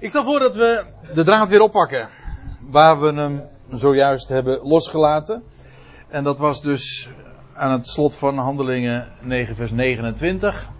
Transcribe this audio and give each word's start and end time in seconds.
Ik 0.00 0.08
stel 0.08 0.24
voor 0.24 0.38
dat 0.38 0.54
we 0.54 0.84
de 1.14 1.24
draad 1.24 1.48
weer 1.48 1.60
oppakken. 1.60 2.08
Waar 2.60 3.00
we 3.00 3.12
hem 3.12 3.42
zojuist 3.70 4.28
hebben 4.28 4.60
losgelaten. 4.62 5.42
En 6.08 6.24
dat 6.24 6.38
was 6.38 6.62
dus 6.62 7.10
aan 7.54 7.72
het 7.72 7.86
slot 7.86 8.16
van 8.16 8.38
Handelingen 8.38 9.08
9, 9.20 9.56
vers 9.56 9.70
29. 9.70 10.70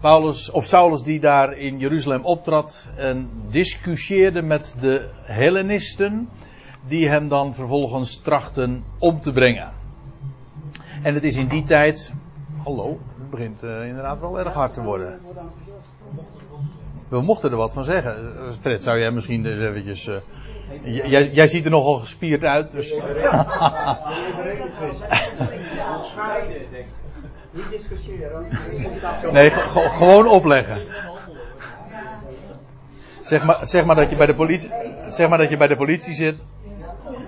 Paulus, 0.00 0.50
of 0.50 0.66
Saulus 0.66 1.02
die 1.02 1.20
daar 1.20 1.52
in 1.52 1.78
Jeruzalem 1.78 2.24
optrad 2.24 2.88
en 2.96 3.30
discussieerde 3.50 4.42
met 4.42 4.76
de 4.80 5.10
Hellenisten. 5.22 6.28
Die 6.88 7.08
hem 7.08 7.28
dan 7.28 7.54
vervolgens 7.54 8.18
trachten 8.20 8.84
om 8.98 9.20
te 9.20 9.32
brengen. 9.32 9.70
En 11.02 11.14
het 11.14 11.24
is 11.24 11.36
in 11.36 11.48
die 11.48 11.64
tijd. 11.64 12.14
Hallo, 12.64 12.98
het 13.18 13.30
begint 13.30 13.62
uh, 13.62 13.86
inderdaad 13.86 14.20
wel 14.20 14.38
erg 14.38 14.54
hard 14.54 14.74
te 14.74 14.82
worden. 14.82 15.20
We 17.10 17.22
mochten 17.22 17.50
er 17.50 17.56
wat 17.56 17.72
van 17.72 17.84
zeggen. 17.84 18.34
Fred, 18.60 18.82
zou 18.82 18.98
jij 18.98 19.10
misschien 19.10 19.46
eens 19.46 19.60
eventjes. 19.60 20.06
Uh, 20.06 20.16
jij, 21.10 21.30
jij, 21.30 21.46
ziet 21.46 21.64
er 21.64 21.70
nogal 21.70 21.94
gespierd 21.94 22.44
uit. 22.44 22.70
Dus. 22.70 22.94
Niet 27.52 27.70
discussiëren. 27.70 28.46
Nee, 29.32 29.50
gewoon 29.50 30.28
opleggen. 30.28 30.86
Zeg 33.20 33.44
maar, 33.44 33.66
zeg 33.66 33.84
maar 33.84 33.96
dat 33.96 34.10
je 34.10 34.16
bij 34.16 34.26
de 34.26 34.34
politie, 34.34 34.70
zeg 35.06 35.28
maar 35.28 35.38
dat 35.38 35.48
je 35.48 35.56
bij 35.56 35.66
de 35.66 35.76
politie 35.76 36.14
zit. 36.14 36.44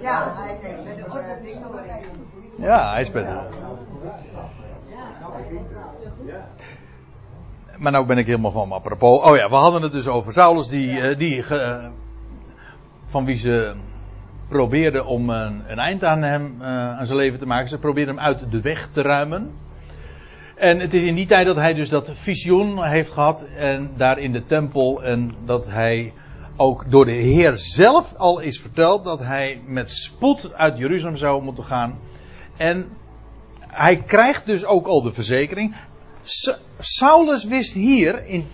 Ja, 0.01 0.32
hij 0.34 0.59
heeft 0.60 0.84
bij 0.84 0.95
de 0.95 1.04
politie. 1.04 1.60
Ja, 2.56 2.92
hij 2.92 3.01
is 3.01 3.10
bij 3.10 3.23
de. 3.23 3.38
Maar 7.76 7.92
nou 7.92 8.06
ben 8.06 8.18
ik 8.18 8.26
helemaal 8.26 8.50
van 8.50 8.72
apropos. 8.72 9.22
Oh 9.22 9.36
ja, 9.36 9.48
we 9.48 9.54
hadden 9.54 9.82
het 9.82 9.92
dus 9.92 10.08
over 10.08 10.32
Saulus, 10.32 10.68
die, 10.68 11.16
die, 11.16 11.44
van 13.04 13.24
wie 13.24 13.36
ze 13.36 13.74
probeerden 14.48 15.06
om 15.06 15.30
een, 15.30 15.62
een 15.66 15.79
eind 15.79 16.04
aan 16.04 16.23
hem, 16.23 16.62
aan 16.62 17.06
zijn 17.06 17.18
leven 17.18 17.38
te 17.38 17.46
maken. 17.46 17.68
Ze 17.68 17.79
probeerden 17.79 18.14
hem 18.14 18.24
uit 18.24 18.51
de 18.51 18.60
weg 18.60 18.88
te 18.88 19.02
ruimen. 19.02 19.51
En 20.56 20.79
het 20.79 20.95
is 20.95 21.04
in 21.04 21.14
die 21.14 21.26
tijd 21.26 21.46
dat 21.46 21.56
hij 21.56 21.74
dus 21.74 21.88
dat 21.88 22.12
visioen 22.14 22.84
heeft 22.84 23.10
gehad. 23.10 23.46
En 23.56 23.90
daar 23.96 24.18
in 24.18 24.32
de 24.32 24.42
tempel. 24.42 25.02
En 25.02 25.34
dat 25.45 25.68
hij 25.68 26.12
ook 26.57 26.90
door 26.90 27.04
de 27.04 27.12
Heer 27.12 27.52
zelf 27.57 28.14
al 28.16 28.40
is 28.40 28.60
verteld. 28.60 29.04
Dat 29.04 29.18
hij 29.18 29.60
met 29.66 29.90
spoed 29.90 30.54
uit 30.54 30.79
Jeruzalem 30.79 31.16
zou 31.16 31.42
moeten 31.42 31.64
gaan. 31.64 31.98
En 32.57 32.88
hij 33.60 33.96
krijgt 33.96 34.46
dus 34.46 34.64
ook 34.64 34.86
al 34.86 35.02
de 35.02 35.12
verzekering. 35.12 35.74
Saulus 36.78 37.45
wist 37.45 37.73
hier 37.73 38.24
in, 38.24 38.48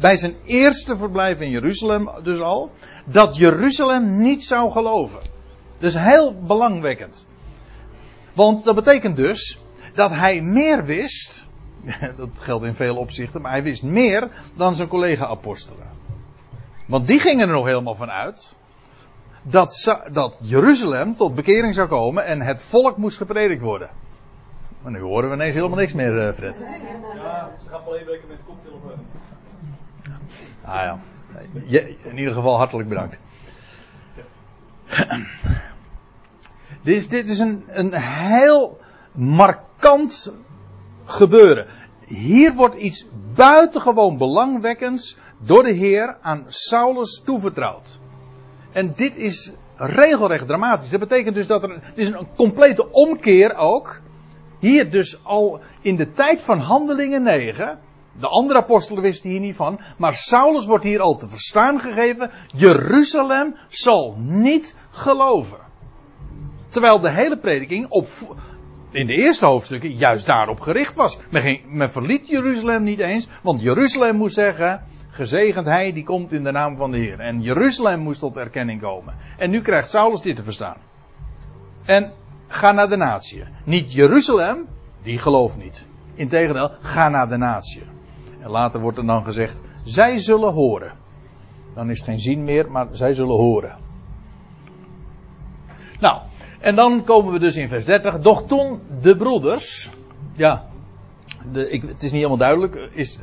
bij 0.00 0.16
zijn 0.16 0.34
eerste 0.44 0.96
verblijf 0.96 1.38
in 1.38 1.50
Jeruzalem 1.50 2.10
dus 2.22 2.40
al. 2.40 2.70
Dat 3.04 3.36
Jeruzalem 3.36 4.22
niet 4.22 4.42
zou 4.42 4.70
geloven. 4.70 5.20
Dus 5.78 5.98
heel 5.98 6.40
belangwekkend. 6.40 7.26
Want 8.32 8.64
dat 8.64 8.74
betekent 8.74 9.16
dus 9.16 9.60
dat 9.94 10.10
hij 10.10 10.40
meer 10.40 10.84
wist. 10.84 11.46
Dat 12.16 12.28
geldt 12.34 12.64
in 12.64 12.74
veel 12.74 12.96
opzichten, 12.96 13.40
maar 13.40 13.50
hij 13.50 13.62
wist 13.62 13.82
meer 13.82 14.30
dan 14.54 14.74
zijn 14.74 14.88
collega-apostelen. 14.88 15.90
Want 16.86 17.06
die 17.06 17.20
gingen 17.20 17.48
er 17.48 17.54
nog 17.54 17.66
helemaal 17.66 17.94
van 17.94 18.10
uit. 18.10 18.54
Dat, 19.42 19.98
dat 20.12 20.36
Jeruzalem 20.40 21.16
tot 21.16 21.34
bekering 21.34 21.74
zou 21.74 21.88
komen 21.88 22.24
en 22.24 22.40
het 22.40 22.62
volk 22.62 22.96
moest 22.96 23.16
gepredikt 23.16 23.62
worden. 23.62 23.90
Maar 24.82 24.92
nu 24.92 25.00
horen 25.00 25.28
we 25.28 25.34
ineens 25.34 25.54
helemaal 25.54 25.78
niks 25.78 25.92
meer, 25.92 26.28
uh, 26.28 26.32
Fred. 26.32 26.58
Ja, 27.14 27.50
ze 27.62 27.68
gaan 27.68 27.80
wel 27.84 27.96
even 27.96 28.10
lekker 28.10 28.28
met 28.28 28.36
de 28.36 28.44
koptelefoon. 28.46 29.06
Ah 30.64 30.74
ja. 30.74 30.98
in 32.02 32.18
ieder 32.18 32.34
geval 32.34 32.56
hartelijk 32.56 32.88
bedankt. 32.88 33.18
dit 36.82 36.96
is, 36.96 37.08
dit 37.08 37.28
is 37.28 37.38
een, 37.38 37.64
een 37.68 37.94
heel 37.94 38.78
markant 39.12 40.32
gebeuren. 41.04 41.66
Hier 42.06 42.54
wordt 42.54 42.74
iets 42.74 43.06
buitengewoon 43.34 44.18
belangwekkends 44.18 45.18
door 45.38 45.62
de 45.62 45.72
Heer 45.72 46.16
aan 46.20 46.44
Saulus 46.46 47.22
toevertrouwd. 47.24 47.98
En 48.72 48.92
dit 48.96 49.16
is 49.16 49.52
regelrecht 49.76 50.46
dramatisch. 50.46 50.90
Dat 50.90 51.00
betekent 51.00 51.34
dus 51.34 51.46
dat 51.46 51.62
er. 51.62 51.70
Het 51.70 51.98
is 51.98 52.08
een 52.08 52.28
complete 52.36 52.90
omkeer 52.90 53.54
ook. 53.54 54.00
Hier 54.62 54.90
dus 54.90 55.24
al 55.24 55.60
in 55.80 55.96
de 55.96 56.10
tijd 56.10 56.42
van 56.42 56.58
handelingen 56.58 57.22
9. 57.22 57.78
De 58.20 58.28
andere 58.28 58.58
apostelen 58.58 59.02
wisten 59.02 59.30
hier 59.30 59.40
niet 59.40 59.56
van. 59.56 59.80
Maar 59.96 60.14
Saulus 60.14 60.66
wordt 60.66 60.84
hier 60.84 61.00
al 61.00 61.14
te 61.14 61.28
verstaan 61.28 61.80
gegeven. 61.80 62.30
Jeruzalem 62.46 63.56
zal 63.68 64.14
niet 64.18 64.76
geloven. 64.90 65.58
Terwijl 66.68 67.00
de 67.00 67.10
hele 67.10 67.38
prediking 67.38 67.86
op, 67.88 68.08
in 68.90 69.06
de 69.06 69.14
eerste 69.14 69.46
hoofdstukken 69.46 69.92
juist 69.92 70.26
daarop 70.26 70.60
gericht 70.60 70.94
was. 70.94 71.18
Men, 71.30 71.60
men 71.66 71.90
verliet 71.90 72.28
Jeruzalem 72.28 72.82
niet 72.82 73.00
eens, 73.00 73.28
want 73.42 73.62
Jeruzalem 73.62 74.16
moest 74.16 74.34
zeggen, 74.34 74.82
gezegend 75.10 75.66
hij 75.66 75.92
die 75.92 76.04
komt 76.04 76.32
in 76.32 76.44
de 76.44 76.52
naam 76.52 76.76
van 76.76 76.90
de 76.90 76.98
Heer. 76.98 77.20
En 77.20 77.40
Jeruzalem 77.40 78.00
moest 78.00 78.20
tot 78.20 78.36
erkenning 78.36 78.80
komen. 78.80 79.14
En 79.38 79.50
nu 79.50 79.60
krijgt 79.60 79.90
Saulus 79.90 80.20
dit 80.20 80.36
te 80.36 80.42
verstaan. 80.42 80.76
En 81.84 82.12
ga 82.52 82.72
naar 82.72 82.88
de 82.88 82.96
natie. 82.96 83.44
Niet 83.64 83.92
Jeruzalem, 83.92 84.66
die 85.02 85.18
gelooft 85.18 85.56
niet. 85.56 85.86
Integendeel, 86.14 86.70
ga 86.80 87.08
naar 87.08 87.28
de 87.28 87.36
natie. 87.36 87.82
En 88.40 88.50
later 88.50 88.80
wordt 88.80 88.98
er 88.98 89.06
dan 89.06 89.24
gezegd, 89.24 89.60
zij 89.84 90.18
zullen 90.18 90.52
horen. 90.52 90.92
Dan 91.74 91.90
is 91.90 91.98
het 91.98 92.08
geen 92.08 92.18
zin 92.18 92.44
meer, 92.44 92.70
maar 92.70 92.86
zij 92.90 93.14
zullen 93.14 93.36
horen. 93.36 93.76
Nou, 96.00 96.20
en 96.60 96.76
dan 96.76 97.04
komen 97.04 97.32
we 97.32 97.38
dus 97.38 97.56
in 97.56 97.68
vers 97.68 97.84
30. 97.84 98.18
Doch 98.18 98.46
toen 98.46 98.80
de 99.00 99.16
broeders. 99.16 99.90
Ja, 100.32 100.64
de, 101.52 101.70
ik, 101.70 101.82
het 101.82 102.02
is 102.02 102.12
niet 102.12 102.12
helemaal 102.12 102.36
duidelijk. 102.36 102.74
Is, 102.92 103.18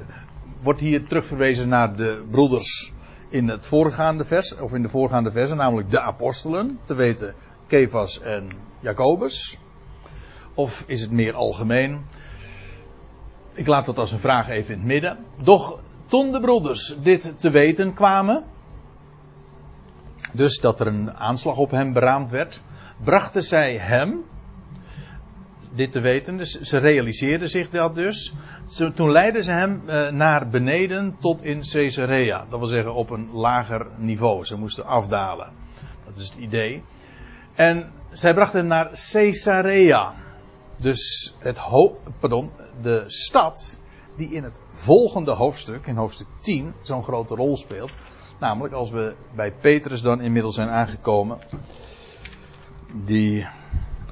wordt 0.62 0.80
hier 0.80 1.06
terugverwezen 1.08 1.70
naar 1.70 1.96
de 1.96 2.24
broeders 2.32 2.94
in 3.30 3.48
het 3.48 3.68
voorgaande 3.68 4.26
vers. 4.26 4.58
Of 4.60 4.74
in 4.74 4.82
de 4.82 4.90
voorgaande 4.90 5.32
versen, 5.32 5.58
namelijk 5.58 5.92
de 5.92 6.02
apostelen. 6.02 6.80
Te 6.86 6.96
weten 6.96 7.36
Kefas 7.70 8.20
en 8.20 8.50
Jacobus. 8.80 9.58
Of 10.54 10.84
is 10.88 11.02
het 11.02 11.12
meer 11.12 11.34
algemeen? 11.34 12.06
Ik 13.54 13.68
laat 13.68 13.86
dat 13.86 13.98
als 13.98 14.12
een 14.12 14.20
vraag 14.20 14.50
even 14.50 14.74
in 14.74 14.80
het 14.80 14.88
midden. 14.88 15.18
Doch 15.42 15.80
toen 16.06 16.32
de 16.32 16.40
broeders 16.40 16.96
dit 17.04 17.40
te 17.40 17.50
weten 17.50 17.94
kwamen. 17.94 18.44
Dus 20.34 20.60
dat 20.60 20.80
er 20.80 20.88
een 20.88 21.12
aanslag 21.14 21.58
op 21.58 21.72
hem 21.72 21.94
beraamd 21.94 22.32
werd 22.32 22.62
brachten 23.04 23.44
zij 23.44 23.78
hem, 23.78 24.24
dit 25.74 25.92
te 25.92 26.00
weten, 26.00 26.38
dus 26.38 26.60
ze 26.60 26.80
realiseerden 26.80 27.50
zich 27.50 27.70
dat 27.70 27.96
dus. 27.96 28.34
toen 28.96 29.12
leidden 29.12 29.44
ze 29.44 29.52
hem 29.52 29.84
eh, 29.86 30.10
naar 30.10 30.48
beneden 30.48 31.16
tot 31.20 31.44
in 31.44 31.62
Caesarea. 31.72 32.46
Dat 32.50 32.60
wil 32.60 32.68
zeggen 32.68 32.94
op 32.94 33.10
een 33.10 33.30
lager 33.32 33.88
niveau. 33.98 34.46
Ze 34.46 34.58
moesten 34.58 34.86
afdalen. 34.86 35.52
Dat 36.06 36.18
is 36.18 36.30
het 36.30 36.40
idee. 36.40 36.84
En 37.60 37.92
zij 38.12 38.34
brachten 38.34 38.60
hem 38.60 38.68
naar 38.68 38.90
Caesarea. 39.12 40.14
Dus 40.82 41.34
het 41.40 41.60
pardon, 42.20 42.52
de 42.82 43.04
stad 43.08 43.80
die 44.16 44.34
in 44.34 44.44
het 44.44 44.62
volgende 44.68 45.32
hoofdstuk, 45.32 45.88
in 45.88 45.96
hoofdstuk 45.96 46.28
10, 46.42 46.74
zo'n 46.82 47.04
grote 47.04 47.36
rol 47.36 47.58
speelt. 47.58 47.98
Namelijk 48.40 48.74
als 48.74 48.92
we 48.92 49.16
bij 49.36 49.52
Petrus 49.52 50.02
dan 50.02 50.22
inmiddels 50.22 50.56
zijn 50.56 50.70
aangekomen 50.70 51.40
die 52.94 53.48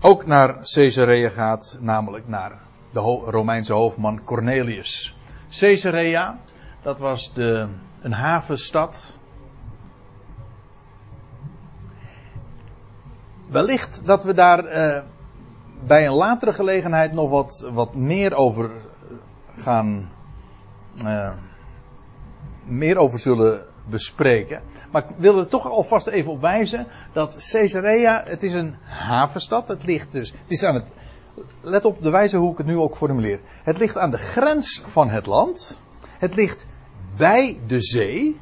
ook 0.01 0.25
naar 0.25 0.57
Caesarea 0.73 1.29
gaat, 1.29 1.77
namelijk 1.79 2.27
naar 2.27 2.61
de 2.91 2.99
Romeinse 3.25 3.73
hoofdman 3.73 4.23
Cornelius. 4.23 5.15
Caesarea, 5.59 6.39
dat 6.81 6.99
was 6.99 7.33
de, 7.33 7.67
een 8.01 8.13
havenstad. 8.13 9.17
Wellicht 13.49 14.01
dat 14.05 14.23
we 14.23 14.33
daar 14.33 14.65
uh, 14.65 15.01
bij 15.85 16.05
een 16.05 16.13
latere 16.13 16.53
gelegenheid 16.53 17.13
nog 17.13 17.29
wat, 17.29 17.69
wat 17.73 17.95
meer 17.95 18.35
over 18.35 18.71
gaan. 19.55 20.09
Uh, 21.05 21.29
meer 22.65 22.97
over 22.97 23.19
zullen 23.19 23.61
bespreken. 23.89 24.61
Maar 24.91 25.03
ik 25.09 25.15
wil 25.17 25.37
er 25.37 25.47
toch 25.47 25.69
alvast 25.69 26.07
even 26.07 26.31
op 26.31 26.41
wijzen 26.41 26.87
dat 27.13 27.49
Caesarea, 27.51 28.23
het 28.25 28.43
is 28.43 28.53
een 28.53 28.75
havenstad. 28.83 29.67
Het 29.67 29.83
ligt 29.83 30.11
dus, 30.11 30.31
het 30.31 30.51
is 30.51 30.63
aan 30.63 30.73
het, 30.73 30.85
let 31.61 31.85
op 31.85 32.01
de 32.01 32.09
wijze 32.09 32.37
hoe 32.37 32.51
ik 32.51 32.57
het 32.57 32.67
nu 32.67 32.77
ook 32.77 32.95
formuleer. 32.95 33.39
Het 33.63 33.77
ligt 33.77 33.97
aan 33.97 34.11
de 34.11 34.17
grens 34.17 34.81
van 34.85 35.09
het 35.09 35.25
land. 35.25 35.79
Het 36.17 36.35
ligt 36.35 36.67
bij 37.15 37.59
de 37.67 37.81
zee. 37.81 38.39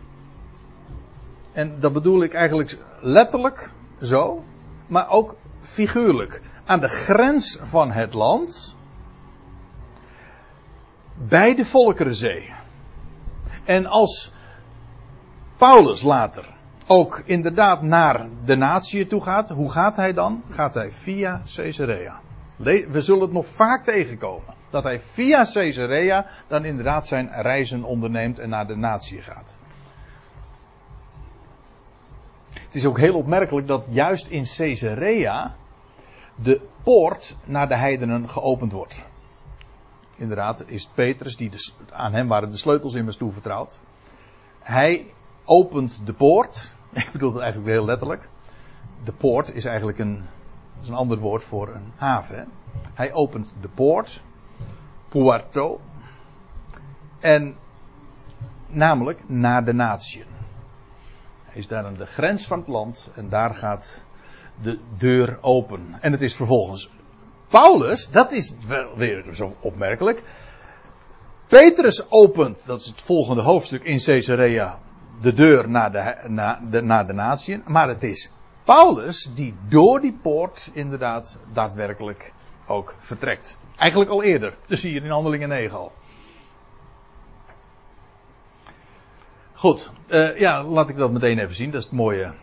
En 1.52 1.80
dat 1.80 1.94
bedoel 1.94 2.24
ik 2.24 2.34
eigenlijk 2.34 2.78
letterlijk 3.00 3.72
zo, 4.02 4.44
maar 4.88 5.10
ook 5.10 5.36
figuurlijk. 5.60 6.42
Aan 6.66 6.80
de 6.80 6.88
grens 6.88 7.60
van 7.62 7.92
het 7.92 8.14
land. 8.14 8.78
Bij 11.16 11.56
de 11.56 11.66
Volkerenzee. 11.66 12.54
En 13.66 13.86
als 13.86 14.34
Paulus 15.58 16.02
later 16.02 16.46
ook 16.88 17.22
inderdaad 17.26 17.82
naar 17.82 18.28
de 18.46 18.56
natie 18.56 19.08
toe 19.08 19.22
gaat, 19.22 19.50
hoe 19.50 19.72
gaat 19.72 19.96
hij 19.96 20.14
dan? 20.14 20.44
Gaat 20.50 20.74
hij 20.74 20.92
via 20.92 21.42
Caesarea. 21.56 22.20
We 22.58 23.02
zullen 23.02 23.22
het 23.22 23.32
nog 23.32 23.48
vaak 23.48 23.84
tegenkomen. 23.84 24.54
Dat 24.70 24.84
hij 24.84 25.00
via 25.00 25.46
Caesarea 25.54 26.26
dan 26.48 26.66
inderdaad 26.66 27.08
zijn 27.08 27.30
reizen 27.34 27.84
onderneemt 27.84 28.40
en 28.40 28.50
naar 28.50 28.68
de 28.68 28.76
natie 28.76 29.22
gaat. 29.22 29.56
Het 32.76 32.84
is 32.84 32.90
ook 32.90 33.00
heel 33.00 33.16
opmerkelijk 33.16 33.68
dat 33.68 33.88
juist 33.90 34.28
in 34.28 34.46
Caesarea 34.56 35.56
de 36.36 36.62
poort 36.84 37.36
naar 37.46 37.68
de 37.68 37.78
heidenen 37.78 38.30
geopend 38.30 38.72
wordt. 38.72 39.06
Inderdaad, 40.16 40.64
is 40.68 40.88
Petrus, 40.88 41.36
die 41.36 41.52
aan 41.92 42.14
hem 42.14 42.28
waren 42.28 42.52
de 42.52 42.58
sleutels 42.58 42.94
immers 42.94 43.18
toevertrouwd. 43.18 43.80
Hij 44.60 45.06
opent 45.46 46.02
de 46.06 46.14
poort. 46.14 46.74
Ik 46.94 47.10
bedoel 47.12 47.34
het 47.34 47.42
eigenlijk 47.42 47.72
heel 47.72 47.86
letterlijk. 47.86 48.30
De 49.04 49.14
poort 49.14 49.54
is 49.54 49.66
eigenlijk 49.66 50.00
een, 50.00 50.26
is 50.82 50.88
een 50.88 50.96
ander 50.96 51.18
woord 51.18 51.44
voor 51.44 51.68
een 51.68 51.92
haven. 51.96 52.48
Hij 52.94 53.14
opent 53.14 53.56
de 53.62 53.70
poort. 53.70 54.22
Puerto. 55.10 55.80
En 57.20 57.56
namelijk 58.68 59.30
naar 59.30 59.66
de 59.66 59.74
natieën. 59.74 60.35
Is 61.56 61.68
daar 61.68 61.86
aan 61.86 61.94
de 61.94 62.06
grens 62.06 62.48
van 62.48 62.60
het 62.60 62.68
land 62.68 63.12
en 63.16 63.30
daar 63.30 63.54
gaat 63.54 64.00
de 64.62 64.80
deur 64.98 65.38
open. 65.42 65.98
En 66.02 66.12
het 66.12 66.22
is 66.22 66.36
vervolgens 66.36 66.90
Paulus, 67.48 68.10
dat 68.12 68.32
is 68.32 68.56
wel 68.68 68.98
weer 68.98 69.26
zo 69.34 69.56
opmerkelijk. 69.60 70.24
Petrus 71.48 72.12
opent, 72.12 72.66
dat 72.66 72.80
is 72.80 72.86
het 72.86 73.02
volgende 73.02 73.42
hoofdstuk 73.42 73.84
in 73.84 74.00
Caesarea, 74.00 74.80
de 75.22 75.34
deur 75.34 75.70
naar 75.70 75.92
de, 75.92 76.16
naar 76.28 76.62
de, 76.70 76.82
naar 76.82 77.08
de 77.08 77.14
natieën. 77.14 77.64
Maar 77.66 77.88
het 77.88 78.04
is 78.04 78.32
Paulus 78.64 79.30
die 79.36 79.56
door 79.70 80.02
die 80.02 80.18
poort 80.22 80.70
inderdaad 80.74 81.40
daadwerkelijk 81.54 82.34
ook 82.68 82.96
vertrekt. 83.00 83.58
Eigenlijk 83.78 84.12
al 84.12 84.24
eerder, 84.24 84.58
dus 84.68 84.82
hier 84.82 85.04
in 85.04 85.10
Handelingen 85.10 85.50
9 85.50 85.78
al. 85.78 85.92
Goed, 89.66 89.92
uh, 90.08 90.40
ja, 90.40 90.64
laat 90.64 90.90
ik 90.90 90.98
dat 90.98 91.12
meteen 91.12 91.40
even 91.40 91.56
zien. 91.56 91.72
Dat 91.72 91.80
is 91.80 91.86
het 91.86 91.96
mooie 91.96 92.34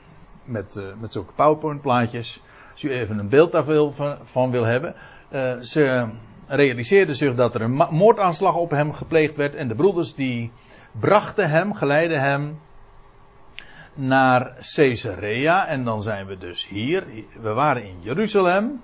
met, 0.45 0.77
uh, 0.77 0.85
met 1.01 1.13
zulke 1.13 1.33
PowerPoint 1.33 1.81
plaatjes. 1.81 2.43
Als 2.73 2.83
u 2.83 2.93
even 2.93 3.19
een 3.19 3.29
beeld 3.29 3.53
daarvan 3.53 3.95
van, 3.95 4.17
van 4.23 4.51
wil 4.51 4.65
hebben. 4.65 4.95
Uh, 5.33 5.59
ze 5.59 6.09
realiseerden 6.47 7.15
zich 7.15 7.35
dat 7.35 7.55
er 7.55 7.61
een 7.61 7.87
moordaanslag 7.91 8.55
op 8.55 8.71
hem 8.71 8.93
gepleegd 8.93 9.37
werd. 9.37 9.55
En 9.55 9.69
de 9.69 9.75
broeders 9.75 10.15
die 10.15 10.53
brachten 10.93 11.51
hem, 11.51 11.75
geleidden 11.75 12.21
hem 12.21 12.59
naar 13.95 14.57
Caesarea. 14.75 15.67
En 15.67 15.85
dan 15.85 16.03
zijn 16.03 16.27
we 16.27 16.39
dus 16.39 16.69
hier. 16.69 17.05
We 17.41 17.53
waren 17.53 17.85
in 17.85 17.97
Jeruzalem. 18.01 18.83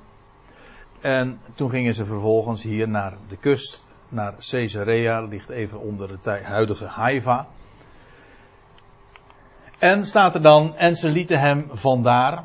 En 1.01 1.41
toen 1.55 1.71
gingen 1.71 1.95
ze 1.95 2.05
vervolgens 2.05 2.63
hier 2.63 2.89
naar 2.89 3.17
de 3.29 3.37
kust, 3.37 3.89
naar 4.09 4.35
Caesarea, 4.51 5.21
ligt 5.21 5.49
even 5.49 5.81
onder 5.81 6.09
de 6.23 6.41
huidige 6.43 6.87
Haifa. 6.87 7.47
En 9.79 10.05
staat 10.05 10.35
er 10.35 10.43
dan, 10.43 10.77
en 10.77 10.95
ze 10.95 11.11
lieten 11.11 11.41
hem 11.41 11.69
vandaar 11.71 12.45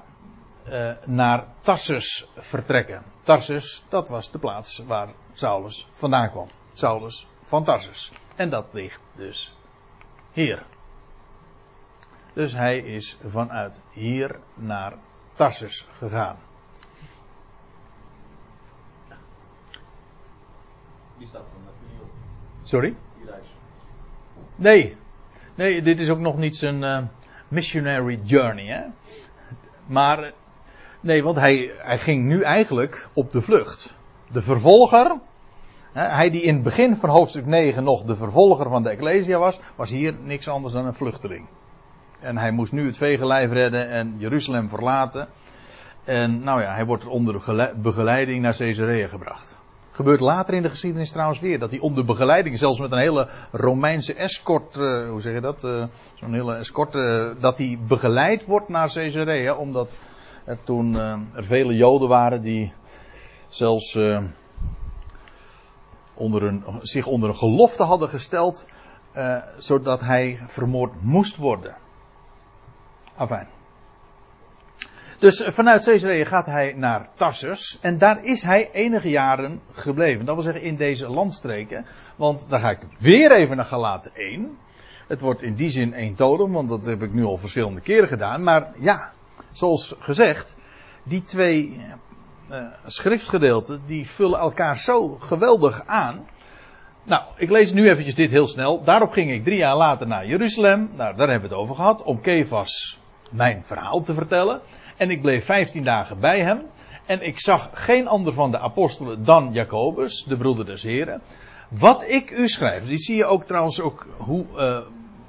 uh, 0.68 0.91
naar 1.06 1.45
Tarsus 1.62 2.27
vertrekken. 2.38 3.03
Tarsus, 3.24 3.85
dat 3.89 4.09
was 4.09 4.31
de 4.31 4.39
plaats 4.39 4.77
waar 4.77 5.09
Saulus 5.33 5.88
vandaan 5.94 6.30
kwam. 6.30 6.47
Saulus 6.74 7.27
van 7.41 7.63
Tarsus. 7.63 8.12
En 8.35 8.50
dat 8.50 8.65
ligt 8.71 9.01
dus 9.15 9.56
hier. 10.31 10.65
Dus 12.33 12.53
hij 12.53 12.77
is 12.77 13.18
vanuit 13.27 13.81
hier 13.91 14.39
naar 14.53 14.94
Tarsus 15.33 15.88
gegaan. 15.91 16.38
Die 21.18 21.27
staat 21.27 21.45
van 21.53 21.62
het 21.65 21.75
Sorry? 22.63 22.95
Die 23.18 23.25
reis. 23.25 23.47
Nee. 24.56 24.97
Nee, 25.56 25.81
dit 25.81 26.00
is 26.00 26.09
ook 26.09 26.19
nog 26.19 26.38
niet 26.38 26.56
zijn 26.56 26.81
uh, 26.81 27.03
missionary 27.48 28.19
journey. 28.24 28.66
Hè? 28.66 28.81
Maar 29.86 30.34
Nee, 31.04 31.24
want 31.24 31.36
hij, 31.36 31.72
hij 31.78 32.00
ging 32.00 32.25
nu 32.25 32.42
eigenlijk 32.42 33.07
op 33.13 33.31
de 33.31 33.42
vlucht. 33.42 33.95
De 34.31 34.42
vervolger, 34.42 35.19
hij 35.92 36.30
die 36.30 36.42
in 36.42 36.54
het 36.54 36.63
begin 36.63 36.95
van 36.95 37.10
hoofdstuk 37.10 37.45
9 37.45 37.84
nog 37.84 38.04
de 38.04 38.16
vervolger 38.16 38.69
van 38.69 38.84
de 38.84 38.90
Ecclesia 38.90 39.38
was, 39.38 39.60
was 39.75 39.90
hier 39.90 40.13
niks 40.24 40.48
anders 40.48 40.74
dan 40.74 40.86
een 40.86 40.94
vluchteling. 40.94 41.48
En 42.19 42.38
hij 42.38 42.51
moest 42.51 42.72
nu 42.72 42.86
het 42.86 42.98
vegenlijf 42.98 43.51
redden 43.51 43.90
en 43.90 44.16
Jeruzalem 44.18 44.69
verlaten. 44.69 45.28
En 46.04 46.44
nou 46.44 46.62
ja, 46.62 46.74
hij 46.74 46.86
wordt 46.86 47.06
onder 47.06 47.42
begeleiding 47.75 48.42
naar 48.42 48.57
Caesarea 48.57 49.07
gebracht. 49.07 49.60
Gebeurt 49.95 50.19
later 50.19 50.54
in 50.54 50.62
de 50.62 50.69
geschiedenis 50.69 51.12
trouwens 51.12 51.40
weer. 51.40 51.60
Dat 51.60 51.69
hij 51.69 51.80
onder 51.80 52.06
begeleiding, 52.06 52.57
zelfs 52.57 52.80
met 52.80 52.92
een 52.92 52.98
hele 52.98 53.30
Romeinse 53.51 54.13
escort, 54.13 54.75
uh, 54.75 55.10
hoe 55.10 55.22
zeg 55.22 55.34
je 55.34 55.42
dat? 55.42 55.63
Uh, 55.63 55.86
Zo'n 56.13 56.34
hele 56.34 56.56
escort, 56.56 56.95
uh, 56.95 57.31
dat 57.40 57.57
hij 57.57 57.80
begeleid 57.88 58.45
wordt 58.45 58.69
naar 58.69 58.92
Caesarea. 58.94 59.56
Omdat 59.56 59.95
en 60.45 60.60
toen 60.63 60.95
er 61.34 61.44
vele 61.44 61.75
Joden 61.75 62.07
waren 62.07 62.42
die 62.42 62.74
zelfs 63.48 63.98
onder 66.13 66.44
een, 66.44 66.63
zich 66.81 67.06
onder 67.06 67.30
een 67.30 67.36
gelofte 67.36 67.84
hadden 67.84 68.10
gesteld, 68.10 68.66
zodat 69.57 70.00
hij 70.00 70.40
vermoord 70.48 71.01
moest 71.01 71.38
worden. 71.38 71.75
Afijn. 73.16 73.48
Dus 75.23 75.43
vanuit 75.47 75.85
Caesarea 75.85 76.25
gaat 76.25 76.45
hij 76.45 76.73
naar 76.77 77.07
Tarsus 77.15 77.77
en 77.81 77.97
daar 77.97 78.23
is 78.23 78.41
hij 78.41 78.69
enige 78.71 79.09
jaren 79.09 79.61
gebleven. 79.71 80.25
Dat 80.25 80.35
wil 80.35 80.43
zeggen 80.43 80.61
in 80.61 80.75
deze 80.75 81.09
landstreken, 81.09 81.85
want 82.15 82.49
daar 82.49 82.59
ga 82.59 82.69
ik 82.69 82.79
weer 82.99 83.31
even 83.31 83.55
naar 83.55 83.65
Galaten 83.65 84.11
1. 84.15 84.57
Het 85.07 85.21
wordt 85.21 85.41
in 85.41 85.53
die 85.53 85.69
zin 85.69 85.93
eentonig, 85.93 86.47
want 86.47 86.69
dat 86.69 86.85
heb 86.85 87.01
ik 87.01 87.13
nu 87.13 87.23
al 87.23 87.37
verschillende 87.37 87.81
keren 87.81 88.07
gedaan. 88.07 88.43
Maar 88.43 88.71
ja, 88.79 89.11
zoals 89.51 89.95
gezegd, 89.99 90.57
die 91.03 91.21
twee 91.21 91.81
uh, 92.51 92.65
schriftgedeelten, 92.85 93.81
die 93.85 94.09
vullen 94.09 94.39
elkaar 94.39 94.77
zo 94.77 95.15
geweldig 95.19 95.85
aan. 95.85 96.27
Nou, 97.03 97.23
ik 97.37 97.49
lees 97.49 97.73
nu 97.73 97.89
eventjes 97.89 98.15
dit 98.15 98.29
heel 98.29 98.47
snel. 98.47 98.83
Daarop 98.83 99.11
ging 99.11 99.31
ik 99.31 99.43
drie 99.43 99.57
jaar 99.57 99.77
later 99.77 100.07
naar 100.07 100.27
Jeruzalem. 100.27 100.89
Nou, 100.95 101.15
daar 101.15 101.29
hebben 101.29 101.49
we 101.49 101.55
het 101.55 101.63
over 101.63 101.75
gehad. 101.75 102.03
Om 102.03 102.21
Kefas 102.21 102.99
mijn 103.31 103.63
verhaal 103.63 104.01
te 104.01 104.13
vertellen. 104.13 104.61
En 105.04 105.10
ik 105.10 105.22
bleef 105.22 105.45
vijftien 105.45 105.83
dagen 105.83 106.19
bij 106.19 106.42
hem. 106.42 106.62
En 107.06 107.22
ik 107.22 107.40
zag 107.40 107.69
geen 107.74 108.07
ander 108.07 108.33
van 108.33 108.52
de 108.52 108.60
apostelen 108.60 109.24
dan 109.26 109.50
Jacobus, 109.54 110.24
de 110.28 110.38
broeder 110.38 110.66
des 110.66 110.83
Heren. 110.83 111.22
Wat 111.69 112.04
ik 112.07 112.31
u 112.31 112.48
schrijf, 112.48 112.86
die 112.86 112.98
zie 112.98 113.16
je 113.16 113.26
ook 113.26 113.44
trouwens 113.44 113.81
ook 113.81 114.07
hoe, 114.18 114.45
uh, 114.56 114.78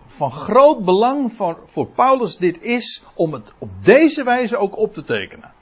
van 0.07 0.31
groot 0.31 0.85
belang 0.85 1.33
voor, 1.33 1.59
voor 1.67 1.87
Paulus 1.87 2.37
dit 2.37 2.63
is 2.63 3.05
om 3.15 3.33
het 3.33 3.55
op 3.59 3.71
deze 3.83 4.25
wijze 4.25 4.57
ook 4.57 4.79
op 4.79 4.95
te 4.95 5.03
tekenen. 5.03 5.53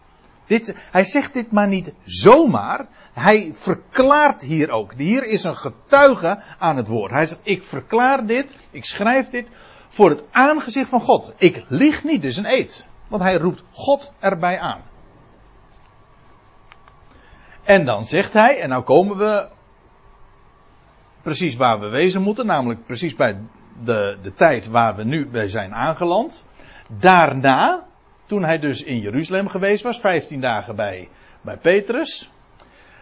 Dit, 0.46 0.76
hij 0.90 1.04
zegt 1.04 1.32
dit 1.32 1.50
maar 1.52 1.68
niet 1.68 1.92
zomaar. 2.04 2.86
Hij 3.12 3.50
verklaart 3.52 4.42
hier 4.42 4.70
ook. 4.70 4.92
Hier 4.96 5.26
is 5.26 5.44
een 5.44 5.56
getuige 5.56 6.42
aan 6.58 6.76
het 6.76 6.86
woord. 6.86 7.10
Hij 7.10 7.26
zegt: 7.26 7.40
Ik 7.44 7.62
verklaar 7.62 8.26
dit, 8.26 8.56
ik 8.70 8.84
schrijf 8.84 9.30
dit 9.30 9.48
voor 9.88 10.10
het 10.10 10.22
aangezicht 10.30 10.88
van 10.88 11.00
God. 11.00 11.32
Ik 11.36 11.64
lieg 11.68 12.04
niet, 12.04 12.22
dus 12.22 12.36
een 12.36 12.46
eed. 12.46 12.90
Want 13.12 13.24
hij 13.24 13.36
roept 13.36 13.64
God 13.72 14.12
erbij 14.18 14.58
aan. 14.58 14.80
En 17.64 17.84
dan 17.84 18.04
zegt 18.04 18.32
hij, 18.32 18.60
en 18.60 18.68
nou 18.68 18.82
komen 18.82 19.16
we 19.16 19.48
precies 21.22 21.56
waar 21.56 21.80
we 21.80 21.88
wezen 21.88 22.22
moeten, 22.22 22.46
namelijk 22.46 22.84
precies 22.84 23.14
bij 23.14 23.40
de, 23.84 24.18
de 24.22 24.32
tijd 24.32 24.66
waar 24.66 24.96
we 24.96 25.04
nu 25.04 25.26
bij 25.26 25.48
zijn 25.48 25.74
aangeland. 25.74 26.46
Daarna, 26.88 27.86
toen 28.26 28.44
hij 28.44 28.58
dus 28.58 28.82
in 28.82 28.98
Jeruzalem 28.98 29.48
geweest 29.48 29.82
was, 29.82 30.00
15 30.00 30.40
dagen 30.40 30.76
bij, 30.76 31.08
bij 31.40 31.56
Petrus. 31.56 32.30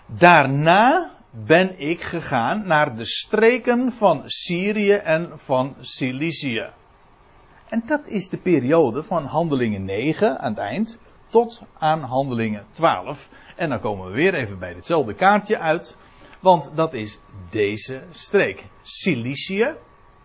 Daarna 0.07 1.11
ben 1.31 1.81
ik 1.81 2.00
gegaan 2.00 2.67
naar 2.67 2.97
de 2.97 3.05
streken 3.05 3.93
van 3.93 4.23
Syrië 4.25 4.93
en 4.93 5.38
van 5.38 5.76
Cilicië. 5.81 6.71
En 7.70 7.82
dat 7.86 8.06
is 8.06 8.28
de 8.28 8.36
periode 8.36 9.02
van 9.02 9.24
handelingen 9.24 9.84
9 9.84 10.38
aan 10.38 10.50
het 10.50 10.58
eind 10.58 10.98
tot 11.26 11.62
aan 11.78 12.00
handelingen 12.00 12.66
12. 12.72 13.28
En 13.56 13.68
dan 13.68 13.80
komen 13.80 14.06
we 14.06 14.12
weer 14.12 14.34
even 14.34 14.58
bij 14.58 14.72
hetzelfde 14.72 15.14
kaartje 15.14 15.58
uit. 15.58 15.96
Want 16.40 16.70
dat 16.74 16.94
is 16.94 17.20
deze 17.50 18.02
streek. 18.10 18.64
Cilicië, 18.82 19.76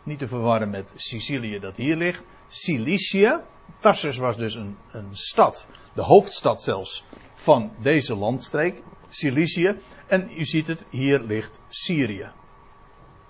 niet 0.03 0.19
te 0.19 0.27
verwarren 0.27 0.69
met 0.69 0.93
Sicilië 0.95 1.59
dat 1.59 1.77
hier 1.77 1.95
ligt. 1.95 2.25
Cilicië. 2.47 3.39
Tarsus 3.79 4.17
was 4.17 4.37
dus 4.37 4.55
een, 4.55 4.77
een 4.91 5.09
stad. 5.15 5.67
De 5.93 6.01
hoofdstad 6.01 6.63
zelfs 6.63 7.05
van 7.33 7.71
deze 7.81 8.15
landstreek. 8.15 8.81
Cilicië. 9.09 9.75
En 10.07 10.29
u 10.37 10.43
ziet 10.43 10.67
het, 10.67 10.85
hier 10.89 11.21
ligt 11.21 11.59
Syrië. 11.67 12.31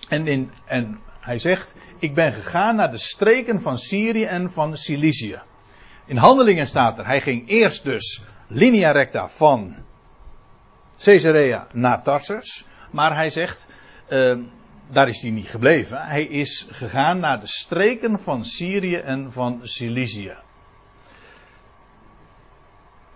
En, 0.10 0.28
in, 0.28 0.52
en 0.66 1.00
Hij 1.26 1.38
zegt, 1.38 1.76
ik 2.00 2.14
ben 2.14 2.34
gegaan 2.34 2.76
naar 2.76 2.92
de 2.92 2.98
streken 2.98 3.62
van 3.62 3.80
Syrië 3.80 4.26
en 4.26 4.52
van 4.52 4.78
Cilicië. 4.78 5.42
In 6.06 6.18
handelingen 6.18 6.68
staat 6.68 7.00
er, 7.00 7.06
hij 7.06 7.22
ging 7.22 7.48
eerst 7.50 7.84
dus 7.84 8.22
linea 8.48 8.92
recta 8.92 9.30
van 9.30 9.76
Caesarea 10.98 11.68
naar 11.72 12.04
Tarsus. 12.04 12.66
Maar 12.92 13.16
hij 13.16 13.30
zegt, 13.30 13.66
uh, 14.10 14.38
daar 14.92 15.08
is 15.08 15.22
hij 15.22 15.32
niet 15.32 15.48
gebleven. 15.48 16.02
Hij 16.02 16.24
is 16.24 16.68
gegaan 16.70 17.20
naar 17.20 17.40
de 17.40 17.48
streken 17.48 18.20
van 18.20 18.46
Syrië 18.46 18.96
en 18.96 19.32
van 19.32 19.60
Cilicië. 19.64 20.36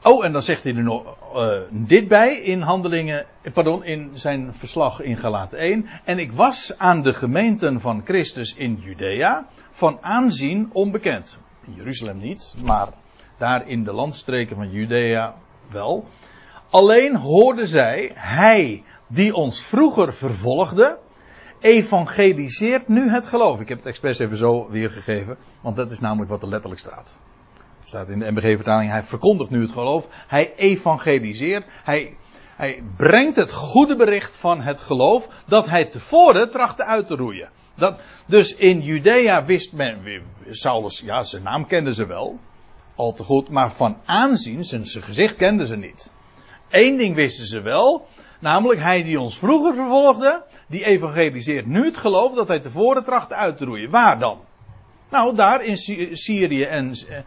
Oh, 0.03 0.25
en 0.25 0.31
dan 0.31 0.41
zegt 0.41 0.63
hij 0.63 0.75
er 0.75 0.83
nog 0.83 1.17
uh, 1.35 1.57
dit 1.69 2.07
bij 2.07 2.35
in 2.35 2.61
handelingen, 2.61 3.25
pardon, 3.53 3.83
in 3.83 4.09
zijn 4.13 4.53
verslag 4.53 5.01
in 5.01 5.17
Galaten 5.17 5.57
1. 5.57 5.89
En 6.05 6.19
ik 6.19 6.31
was 6.31 6.77
aan 6.77 7.01
de 7.01 7.13
gemeenten 7.13 7.81
van 7.81 8.01
Christus 8.05 8.55
in 8.55 8.79
Judea 8.81 9.47
van 9.69 9.97
aanzien 10.01 10.69
onbekend. 10.73 11.37
In 11.65 11.73
Jeruzalem 11.73 12.17
niet, 12.17 12.55
maar 12.63 12.87
daar 13.37 13.67
in 13.67 13.83
de 13.83 13.93
landstreken 13.93 14.55
van 14.55 14.71
Judea 14.71 15.35
wel. 15.71 16.05
Alleen 16.69 17.15
hoorden 17.15 17.67
zij, 17.67 18.11
hij 18.13 18.83
die 19.07 19.33
ons 19.33 19.63
vroeger 19.63 20.13
vervolgde, 20.13 20.99
evangeliseert 21.59 22.87
nu 22.87 23.09
het 23.09 23.27
geloof. 23.27 23.59
Ik 23.61 23.69
heb 23.69 23.77
het 23.77 23.87
expres 23.87 24.19
even 24.19 24.37
zo 24.37 24.69
weergegeven, 24.69 25.37
want 25.61 25.75
dat 25.75 25.91
is 25.91 25.99
namelijk 25.99 26.29
wat 26.29 26.41
er 26.41 26.47
letterlijk 26.47 26.81
staat. 26.81 27.17
Staat 27.89 28.09
in 28.09 28.19
de 28.19 28.31
MBG-vertaling, 28.31 28.91
hij 28.91 29.03
verkondigt 29.03 29.49
nu 29.49 29.61
het 29.61 29.71
geloof, 29.71 30.07
hij 30.27 30.53
evangeliseert, 30.55 31.65
hij, 31.83 32.17
hij 32.55 32.83
brengt 32.97 33.35
het 33.35 33.51
goede 33.51 33.95
bericht 33.95 34.35
van 34.35 34.61
het 34.61 34.81
geloof 34.81 35.29
dat 35.45 35.69
hij 35.69 35.85
tevoren 35.85 36.51
trachtte 36.51 36.83
uit 36.83 37.07
te 37.07 37.15
roeien. 37.15 37.49
Dat, 37.75 37.99
dus 38.25 38.55
in 38.55 38.81
Judea 38.81 39.45
wist 39.45 39.73
men, 39.73 40.23
Saulus, 40.49 40.99
ja, 40.99 41.23
zijn 41.23 41.43
naam 41.43 41.67
kenden 41.67 41.93
ze 41.93 42.05
wel, 42.05 42.39
al 42.95 43.13
te 43.13 43.23
goed, 43.23 43.49
maar 43.49 43.71
van 43.71 43.97
aanzien, 44.05 44.65
zijn, 44.65 44.85
zijn 44.85 45.03
gezicht 45.03 45.35
kenden 45.35 45.67
ze 45.67 45.75
niet. 45.75 46.11
Eén 46.69 46.97
ding 46.97 47.15
wisten 47.15 47.47
ze 47.47 47.61
wel, 47.61 48.07
namelijk 48.39 48.81
hij 48.81 49.03
die 49.03 49.19
ons 49.19 49.37
vroeger 49.37 49.75
vervolgde, 49.75 50.43
die 50.67 50.85
evangeliseert 50.85 51.65
nu 51.65 51.85
het 51.85 51.97
geloof 51.97 52.35
dat 52.35 52.47
hij 52.47 52.59
tevoren 52.59 53.03
tracht 53.03 53.33
uit 53.33 53.57
te 53.57 53.65
roeien. 53.65 53.89
Waar 53.89 54.19
dan? 54.19 54.39
Nou, 55.09 55.35
daar 55.35 55.63
in 55.63 55.77
Syrië 56.17 56.63
en 56.63 56.91
eh, 56.91 57.19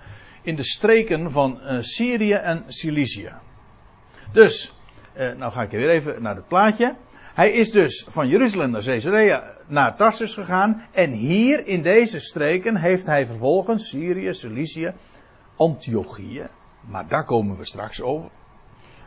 in 0.43 0.57
de 0.57 0.65
streken 0.65 1.31
van 1.31 1.61
uh, 1.63 1.79
Syrië 1.81 2.33
en 2.33 2.65
Cilicië. 2.67 3.33
Dus, 4.33 4.75
uh, 5.17 5.33
nou 5.33 5.53
ga 5.53 5.63
ik 5.63 5.71
weer 5.71 5.89
even 5.89 6.23
naar 6.23 6.37
het 6.37 6.49
plaatje. 6.49 6.97
Hij 7.35 7.51
is 7.51 7.71
dus 7.71 8.07
van 8.09 8.29
Jeruzalem 8.29 8.71
naar 8.71 8.85
Caesarea 8.85 9.57
naar 9.67 9.97
Tarsus 9.97 10.35
gegaan. 10.35 10.83
En 10.93 11.11
hier 11.11 11.67
in 11.67 11.83
deze 11.83 12.21
streken 12.21 12.77
heeft 12.77 13.07
hij 13.07 13.27
vervolgens 13.27 13.89
Syrië, 13.89 14.35
Cilicië, 14.35 14.93
Antiochië. 15.57 16.47
Maar 16.81 17.09
daar 17.09 17.25
komen 17.25 17.57
we 17.57 17.65
straks 17.65 18.03
over 18.03 18.31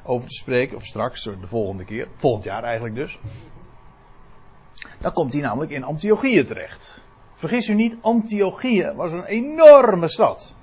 over 0.05 0.27
te 0.27 0.33
spreken, 0.33 0.77
of 0.77 0.85
straks, 0.85 1.23
de 1.23 1.47
volgende 1.47 1.85
keer, 1.85 2.07
volgend 2.15 2.43
jaar 2.43 2.63
eigenlijk 2.63 2.95
dus. 2.95 3.19
Dan 4.99 5.13
komt 5.13 5.33
hij 5.33 5.41
namelijk 5.41 5.71
in 5.71 5.83
Antiochië 5.83 6.43
terecht. 6.43 7.01
Vergis 7.33 7.67
u 7.67 7.73
niet, 7.73 7.97
Antiochië 8.01 8.91
was 8.95 9.11
een 9.11 9.25
enorme 9.25 10.09
stad. 10.09 10.55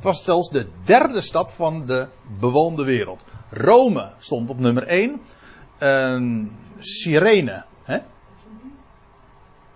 Het 0.00 0.08
was 0.08 0.24
zelfs 0.24 0.50
de 0.50 0.66
derde 0.84 1.20
stad 1.20 1.52
van 1.52 1.86
de 1.86 2.08
bewoonde 2.38 2.84
wereld. 2.84 3.24
Rome 3.50 4.12
stond 4.18 4.50
op 4.50 4.58
nummer 4.58 4.86
1. 4.86 5.20
Uh, 5.80 6.44
Cyrene. 6.78 7.64
Hè? 7.82 7.98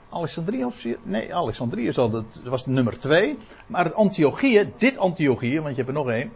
Alexandrië 0.09 0.65
of 0.65 0.85
Nee, 1.03 1.35
Alexandrië 1.35 1.91
al, 1.91 2.25
was 2.45 2.67
nummer 2.67 2.99
2. 2.99 3.39
Maar 3.67 3.93
Antiochië, 3.93 4.73
dit 4.77 4.99
Antiochië, 4.99 5.61
want 5.61 5.77
je 5.77 5.83
hebt 5.83 5.89
er 5.89 6.05
nog 6.05 6.09
één. 6.09 6.33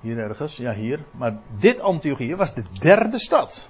Hier 0.00 0.18
ergens, 0.18 0.56
ja 0.56 0.72
hier. 0.74 1.04
Maar 1.10 1.38
dit 1.58 1.80
Antiochië 1.80 2.36
was 2.36 2.54
de 2.54 2.64
derde 2.78 3.18
stad. 3.18 3.68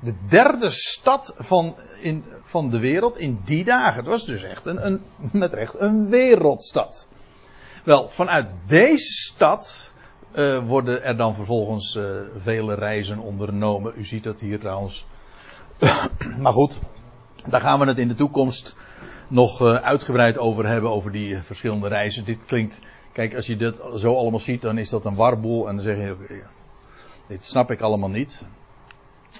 De 0.00 0.14
derde 0.28 0.70
stad 0.70 1.34
van, 1.36 1.74
in, 2.00 2.24
van 2.42 2.70
de 2.70 2.78
wereld 2.78 3.18
in 3.18 3.40
die 3.44 3.64
dagen. 3.64 3.96
Het 3.96 4.06
was 4.06 4.24
dus 4.24 4.42
echt 4.42 4.66
een, 4.66 4.86
een, 4.86 5.00
met 5.32 5.52
recht 5.52 5.80
een 5.80 6.08
wereldstad. 6.08 7.08
Wel, 7.84 8.08
vanuit 8.08 8.46
deze 8.66 9.12
stad 9.12 9.92
uh, 10.34 10.66
worden 10.66 11.02
er 11.02 11.16
dan 11.16 11.34
vervolgens 11.34 11.94
uh, 11.94 12.04
vele 12.36 12.74
reizen 12.74 13.18
ondernomen. 13.18 13.92
U 13.96 14.04
ziet 14.04 14.24
dat 14.24 14.40
hier 14.40 14.58
trouwens. 14.58 15.06
maar 16.42 16.52
goed, 16.52 16.78
daar 17.48 17.60
gaan 17.60 17.78
we 17.78 17.86
het 17.86 17.98
in 17.98 18.08
de 18.08 18.14
toekomst 18.14 18.76
nog 19.28 19.60
uh, 19.60 19.74
uitgebreid 19.74 20.38
over 20.38 20.66
hebben, 20.66 20.90
over 20.90 21.12
die 21.12 21.42
verschillende 21.42 21.88
reizen. 21.88 22.24
Dit 22.24 22.44
klinkt 22.44 22.80
Kijk, 23.12 23.34
als 23.34 23.46
je 23.46 23.56
dit 23.56 23.80
zo 23.96 24.16
allemaal 24.16 24.40
ziet, 24.40 24.62
dan 24.62 24.78
is 24.78 24.90
dat 24.90 25.04
een 25.04 25.14
warboel. 25.14 25.68
En 25.68 25.74
dan 25.74 25.84
zeg 25.84 25.96
je, 25.96 26.42
dit 27.26 27.46
snap 27.46 27.70
ik 27.70 27.80
allemaal 27.80 28.08
niet. 28.08 28.44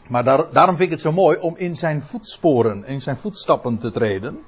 Maar 0.09 0.25
daar, 0.25 0.53
daarom 0.53 0.77
vind 0.77 0.89
ik 0.89 0.95
het 0.95 1.01
zo 1.01 1.13
mooi 1.13 1.39
om 1.39 1.57
in 1.57 1.77
zijn 1.77 2.03
voetsporen, 2.03 2.85
in 2.85 3.03
zijn 3.03 3.17
voetstappen 3.17 3.79
te 3.79 3.91
treden. 3.91 4.39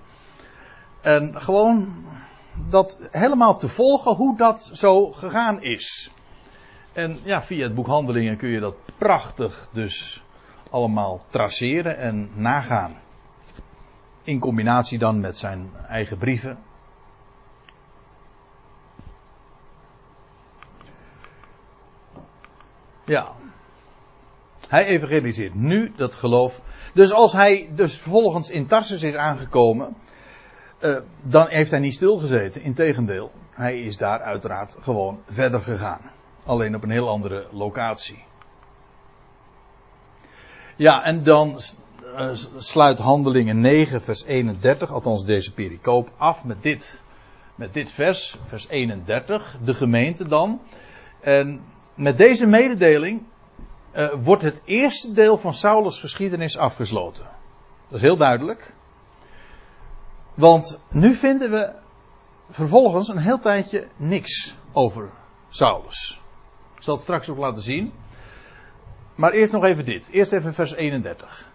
En 1.00 1.40
gewoon 1.40 1.94
dat 2.68 2.98
helemaal 3.10 3.58
te 3.58 3.68
volgen 3.68 4.14
hoe 4.14 4.36
dat 4.36 4.70
zo 4.72 5.12
gegaan 5.12 5.62
is. 5.62 6.10
En 6.92 7.18
ja, 7.24 7.42
via 7.42 7.62
het 7.62 7.74
boek 7.74 7.86
Handelingen 7.86 8.36
kun 8.36 8.48
je 8.48 8.60
dat 8.60 8.74
prachtig 8.98 9.68
dus 9.72 10.24
allemaal 10.70 11.20
traceren 11.28 11.96
en 11.96 12.30
nagaan. 12.34 12.96
In 14.22 14.38
combinatie 14.38 14.98
dan 14.98 15.20
met 15.20 15.38
zijn 15.38 15.70
eigen 15.88 16.18
brieven. 16.18 16.58
Ja. 23.04 23.32
Hij 24.68 24.84
evangeliseert 24.84 25.54
nu 25.54 25.92
dat 25.96 26.14
geloof. 26.14 26.62
Dus 26.94 27.12
als 27.12 27.32
hij 27.32 27.70
dus 27.74 27.98
vervolgens 27.98 28.50
in 28.50 28.66
Tarsus 28.66 29.02
is 29.02 29.14
aangekomen, 29.14 29.96
uh, 30.82 30.96
dan 31.22 31.46
heeft 31.48 31.70
hij 31.70 31.80
niet 31.80 31.94
stilgezeten. 31.94 32.62
Integendeel, 32.62 33.32
hij 33.50 33.80
is 33.80 33.96
daar 33.96 34.20
uiteraard 34.20 34.76
gewoon 34.80 35.22
verder 35.26 35.60
gegaan. 35.60 36.00
Alleen 36.44 36.74
op 36.74 36.82
een 36.82 36.90
heel 36.90 37.08
andere 37.08 37.46
locatie. 37.50 38.24
Ja, 40.76 41.04
en 41.04 41.22
dan 41.22 41.58
uh, 42.16 42.30
sluit 42.56 42.98
Handelingen 42.98 43.60
9, 43.60 44.02
vers 44.02 44.24
31, 44.24 44.90
althans 44.90 45.24
deze 45.24 45.52
pericoop, 45.52 46.10
af 46.16 46.44
met 46.44 46.62
dit, 46.62 47.02
met 47.54 47.74
dit 47.74 47.90
vers, 47.90 48.38
vers 48.44 48.68
31. 48.68 49.56
De 49.64 49.74
gemeente 49.74 50.28
dan. 50.28 50.60
En 51.20 51.62
met 51.94 52.18
deze 52.18 52.46
mededeling 52.46 53.22
uh, 53.94 54.12
wordt 54.16 54.42
het 54.42 54.60
eerste 54.64 55.12
deel 55.12 55.38
van 55.38 55.54
Saulus' 55.54 56.00
geschiedenis 56.00 56.58
afgesloten. 56.58 57.24
Dat 57.88 57.96
is 57.96 58.02
heel 58.02 58.16
duidelijk. 58.16 58.74
Want 60.34 60.80
nu 60.90 61.14
vinden 61.14 61.50
we 61.50 61.72
vervolgens 62.50 63.08
een 63.08 63.18
heel 63.18 63.38
tijdje 63.38 63.86
niks 63.96 64.56
over 64.72 65.10
Saulus. 65.48 66.20
Ik 66.76 66.82
zal 66.82 66.94
het 66.94 67.02
straks 67.02 67.28
ook 67.28 67.38
laten 67.38 67.62
zien. 67.62 67.92
Maar 69.14 69.32
eerst 69.32 69.52
nog 69.52 69.64
even 69.64 69.84
dit. 69.84 70.08
Eerst 70.08 70.32
even 70.32 70.54
vers 70.54 70.74
31. 70.74 71.50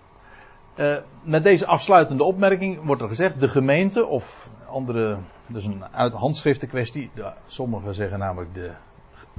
Uh, 0.76 0.98
met 1.22 1.44
deze 1.44 1.66
afsluitende 1.66 2.24
opmerking 2.24 2.86
wordt 2.86 3.02
er 3.02 3.08
gezegd: 3.08 3.40
de 3.40 3.48
gemeente, 3.48 4.06
of 4.06 4.50
andere, 4.68 5.18
dus 5.48 5.66
een 5.66 5.86
uit 5.92 6.14
handschriften 6.14 6.68
kwestie. 6.68 7.12
Sommigen 7.48 7.94
zeggen 7.94 8.20
namelijk 8.20 8.54
de 8.54 8.72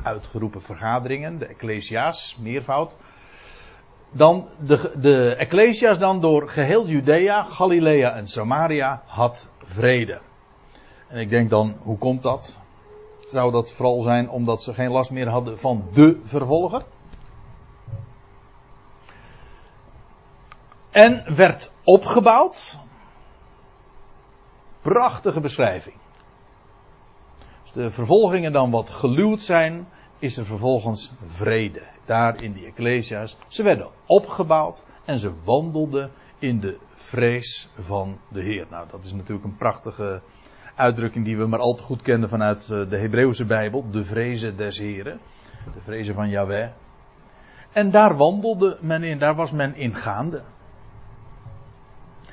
uitgeroepen 0.03 0.63
vergaderingen, 0.63 1.39
de 1.39 1.47
ecclesia's, 1.47 2.37
meervoud. 2.41 2.97
Dan 4.11 4.49
de, 4.61 4.93
de 5.01 5.35
ecclesia's 5.35 5.99
dan 5.99 6.21
door 6.21 6.49
geheel 6.49 6.87
Judea, 6.87 7.43
Galilea 7.43 8.15
en 8.15 8.29
Samaria 8.29 9.03
had 9.07 9.49
vrede. 9.65 10.21
En 11.09 11.19
ik 11.19 11.31
denk 11.31 11.51
dan, 11.51 11.77
hoe 11.81 11.99
komt 11.99 12.23
dat? 12.23 12.59
Zou 13.33 13.53
dat 13.53 13.73
vooral 13.73 14.03
zijn 14.03 14.31
omdat 14.31 14.63
ze 14.63 14.75
geen 14.75 14.91
last 14.91 15.11
meer 15.11 15.29
hadden 15.29 15.59
van 15.59 15.89
de 15.93 16.21
vervolger? 16.23 16.85
En 20.91 21.35
werd 21.35 21.73
opgebouwd. 21.85 22.79
Prachtige 24.81 25.41
beschrijving 25.41 25.97
de 27.79 27.91
vervolgingen 27.91 28.53
dan 28.53 28.71
wat 28.71 28.91
geluwd 28.91 29.41
zijn, 29.41 29.89
is 30.19 30.37
er 30.37 30.45
vervolgens 30.45 31.13
vrede. 31.23 31.83
Daar 32.05 32.43
in 32.43 32.53
die 32.53 32.67
Ecclesia's. 32.67 33.37
Ze 33.49 33.63
werden 33.63 33.91
opgebouwd 34.07 34.83
en 35.05 35.19
ze 35.19 35.33
wandelden 35.45 36.11
in 36.39 36.61
de 36.61 36.79
vrees 36.95 37.69
van 37.79 38.19
de 38.29 38.43
Heer. 38.43 38.67
Nou, 38.71 38.87
dat 38.91 39.05
is 39.05 39.13
natuurlijk 39.13 39.45
een 39.45 39.57
prachtige 39.57 40.21
uitdrukking 40.75 41.25
die 41.25 41.37
we 41.37 41.47
maar 41.47 41.59
al 41.59 41.75
te 41.75 41.83
goed 41.83 42.03
kennen 42.03 42.29
vanuit 42.29 42.71
eh, 42.71 42.91
de 42.91 42.97
Hebreeuwse 42.97 43.45
Bijbel. 43.45 43.91
De 43.91 44.05
vrezen 44.05 44.57
des 44.57 44.79
Heren. 44.79 45.21
De 45.75 45.81
vrezen 45.81 46.15
van 46.15 46.29
Yahweh. 46.29 46.69
En 47.73 47.91
daar 47.91 48.17
wandelde 48.17 48.79
men 48.81 49.03
in, 49.03 49.19
daar 49.19 49.35
was 49.35 49.51
men 49.51 49.75
in 49.77 49.95
gaande. 49.95 50.43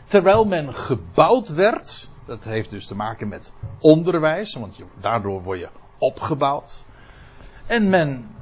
terwijl 0.06 0.46
men 0.46 0.74
gebouwd 0.74 1.50
werd. 1.50 2.10
Dat 2.26 2.44
heeft 2.44 2.70
dus 2.70 2.88
te 2.88 2.96
maken 2.96 3.28
met 3.28 3.54
onderwijs, 3.80 4.56
want 4.56 4.76
daardoor 5.00 5.44
word 5.44 5.60
je 5.60 5.70
opgebouwd. 5.98 6.85
En 7.68 7.90
men, 7.90 8.36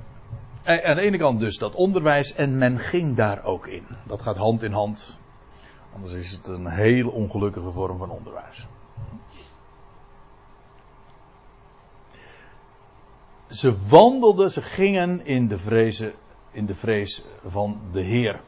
eh, 0.64 0.86
aan 0.86 0.96
de 0.96 1.02
ene 1.02 1.18
kant 1.18 1.40
dus 1.40 1.58
dat 1.58 1.76
onderwijs, 1.76 2.34
en 2.34 2.58
men 2.58 2.80
ging 2.80 3.16
daar 3.16 3.44
ook 3.44 3.68
in. 3.68 3.86
Dat 4.08 4.22
gaat 4.22 4.38
hand 4.38 4.64
in 4.64 4.72
hand. 4.72 5.18
Anders 5.94 6.14
is 6.14 6.32
het 6.32 6.48
een 6.48 6.68
heel 6.68 7.10
ongelukkige 7.10 7.72
vorm 7.72 7.98
van 7.98 8.10
onderwijs. 8.10 8.68
Ze 13.50 13.78
wandelden, 13.88 14.52
ze 14.52 14.62
gingen 14.62 15.26
in 15.26 15.48
de, 15.48 16.14
in 16.52 16.66
de 16.66 16.76
vrees 16.76 17.24
van 17.46 17.82
de 17.92 18.02
Heer. 18.02 18.42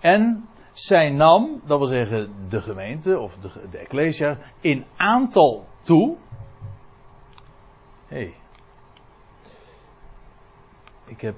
En 0.00 0.48
zij 0.72 1.10
nam, 1.10 1.60
dat 1.64 1.78
wil 1.78 1.88
zeggen 1.88 2.34
de 2.48 2.62
gemeente 2.62 3.18
of 3.18 3.38
de, 3.38 3.50
de 3.70 3.78
Ecclesia, 3.78 4.38
in 4.60 4.84
aantal 4.96 5.66
toe. 5.82 6.16
Hé. 8.06 8.16
Hey. 8.16 8.34
Ik 11.06 11.20
heb. 11.20 11.34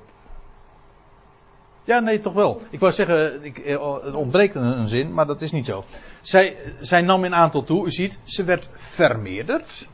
Ja, 1.85 1.99
nee, 1.99 2.19
toch 2.19 2.33
wel. 2.33 2.63
Ik 2.71 2.81
wou 2.81 2.93
zeggen, 2.93 3.45
ik, 3.45 3.59
eh, 3.59 3.95
het 4.03 4.15
ontbreekt 4.15 4.55
een, 4.55 4.89
zin, 4.89 5.15
maar 5.15 5.27
dat 5.27 5.43
is 5.43 5.53
niet 5.53 5.67
zo. 5.67 5.85
Zij, 6.21 7.03
nam 7.03 7.25
in 7.25 7.35
aantal 7.35 7.63
toe, 7.63 7.87
u 7.87 7.91
ziet, 7.91 8.19
ze 8.25 8.45
werd 8.45 8.69
vermeerderd. 8.75 9.89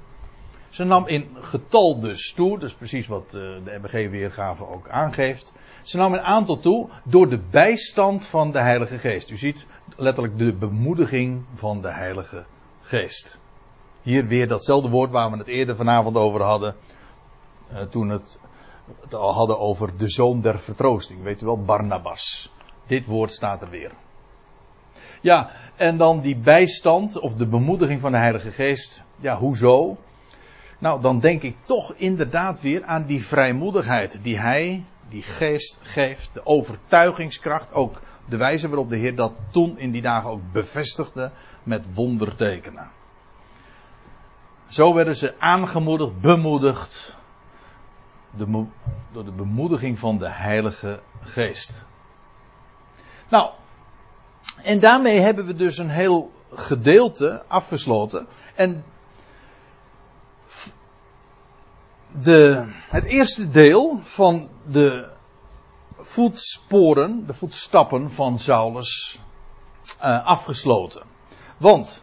Ze 0.68 0.84
nam 0.84 1.08
in 1.08 1.36
getal 1.40 2.00
dus 2.00 2.32
toe, 2.32 2.58
dus 2.58 2.74
precies 2.74 3.06
wat 3.06 3.24
eh, 3.26 3.32
de 3.32 3.78
MBG-weergave 3.82 4.66
ook 4.66 4.88
aangeeft. 4.88 5.52
Ze 5.82 5.96
nam 5.96 6.14
in 6.14 6.20
aantal 6.20 6.58
toe 6.58 6.88
door 7.04 7.28
de 7.28 7.40
bijstand 7.50 8.26
van 8.26 8.52
de 8.52 8.58
Heilige 8.58 8.98
Geest. 8.98 9.30
U 9.30 9.36
ziet 9.36 9.66
letterlijk 9.96 10.38
de 10.38 10.52
bemoediging 10.52 11.44
van 11.54 11.82
de 11.82 11.90
Heilige 11.90 12.44
Geest. 12.82 13.38
Hier 14.02 14.26
weer 14.26 14.48
datzelfde 14.48 14.88
woord 14.88 15.10
waar 15.10 15.30
we 15.30 15.36
het 15.36 15.46
eerder 15.46 15.76
vanavond 15.76 16.16
over 16.16 16.42
hadden. 16.42 16.74
Uh, 17.72 17.82
toen 17.82 18.08
het, 18.08 18.38
het 19.00 19.14
al 19.14 19.34
hadden 19.34 19.58
over 19.58 19.96
de 19.96 20.08
zoon 20.08 20.40
der 20.40 20.58
vertroosting. 20.58 21.22
Weet 21.22 21.42
u 21.42 21.46
wel, 21.46 21.62
Barnabas. 21.64 22.52
Dit 22.86 23.06
woord 23.06 23.32
staat 23.32 23.62
er 23.62 23.70
weer. 23.70 23.92
Ja, 25.20 25.50
en 25.76 25.96
dan 25.96 26.20
die 26.20 26.36
bijstand 26.36 27.18
of 27.18 27.34
de 27.34 27.46
bemoediging 27.46 28.00
van 28.00 28.12
de 28.12 28.18
Heilige 28.18 28.50
Geest. 28.50 29.04
Ja, 29.16 29.36
hoezo? 29.36 29.96
Nou, 30.78 31.00
dan 31.00 31.20
denk 31.20 31.42
ik 31.42 31.56
toch 31.62 31.94
inderdaad 31.94 32.60
weer 32.60 32.84
aan 32.84 33.04
die 33.06 33.24
vrijmoedigheid 33.24 34.22
die 34.22 34.38
hij, 34.38 34.84
die 35.08 35.22
geest 35.22 35.78
geeft, 35.82 36.30
de 36.32 36.46
overtuigingskracht, 36.46 37.72
ook 37.72 38.00
de 38.28 38.36
wijze 38.36 38.68
waarop 38.68 38.88
de 38.88 38.96
Heer 38.96 39.14
dat 39.14 39.32
toen 39.50 39.78
in 39.78 39.90
die 39.90 40.02
dagen 40.02 40.30
ook 40.30 40.52
bevestigde 40.52 41.30
met 41.62 41.94
wondertekenen. 41.94 42.90
Zo 44.66 44.94
werden 44.94 45.16
ze 45.16 45.34
aangemoedigd, 45.38 46.20
bemoedigd 46.20 47.16
de, 48.36 48.64
door 49.12 49.24
de 49.24 49.32
bemoediging 49.32 49.98
van 49.98 50.18
de 50.18 50.28
Heilige 50.28 51.00
Geest. 51.20 51.84
Nou, 53.28 53.50
en 54.62 54.80
daarmee 54.80 55.18
hebben 55.18 55.46
we 55.46 55.54
dus 55.54 55.78
een 55.78 55.90
heel 55.90 56.32
gedeelte 56.54 57.44
afgesloten. 57.48 58.26
En 58.54 58.84
de, 62.18 62.72
het 62.88 63.04
eerste 63.04 63.50
deel 63.50 64.00
van 64.02 64.48
de 64.66 65.12
voetsporen, 65.98 67.26
de 67.26 67.34
voetstappen 67.34 68.10
van 68.10 68.38
Saulus 68.38 69.20
uh, 70.02 70.26
afgesloten. 70.26 71.02
Want 71.56 72.02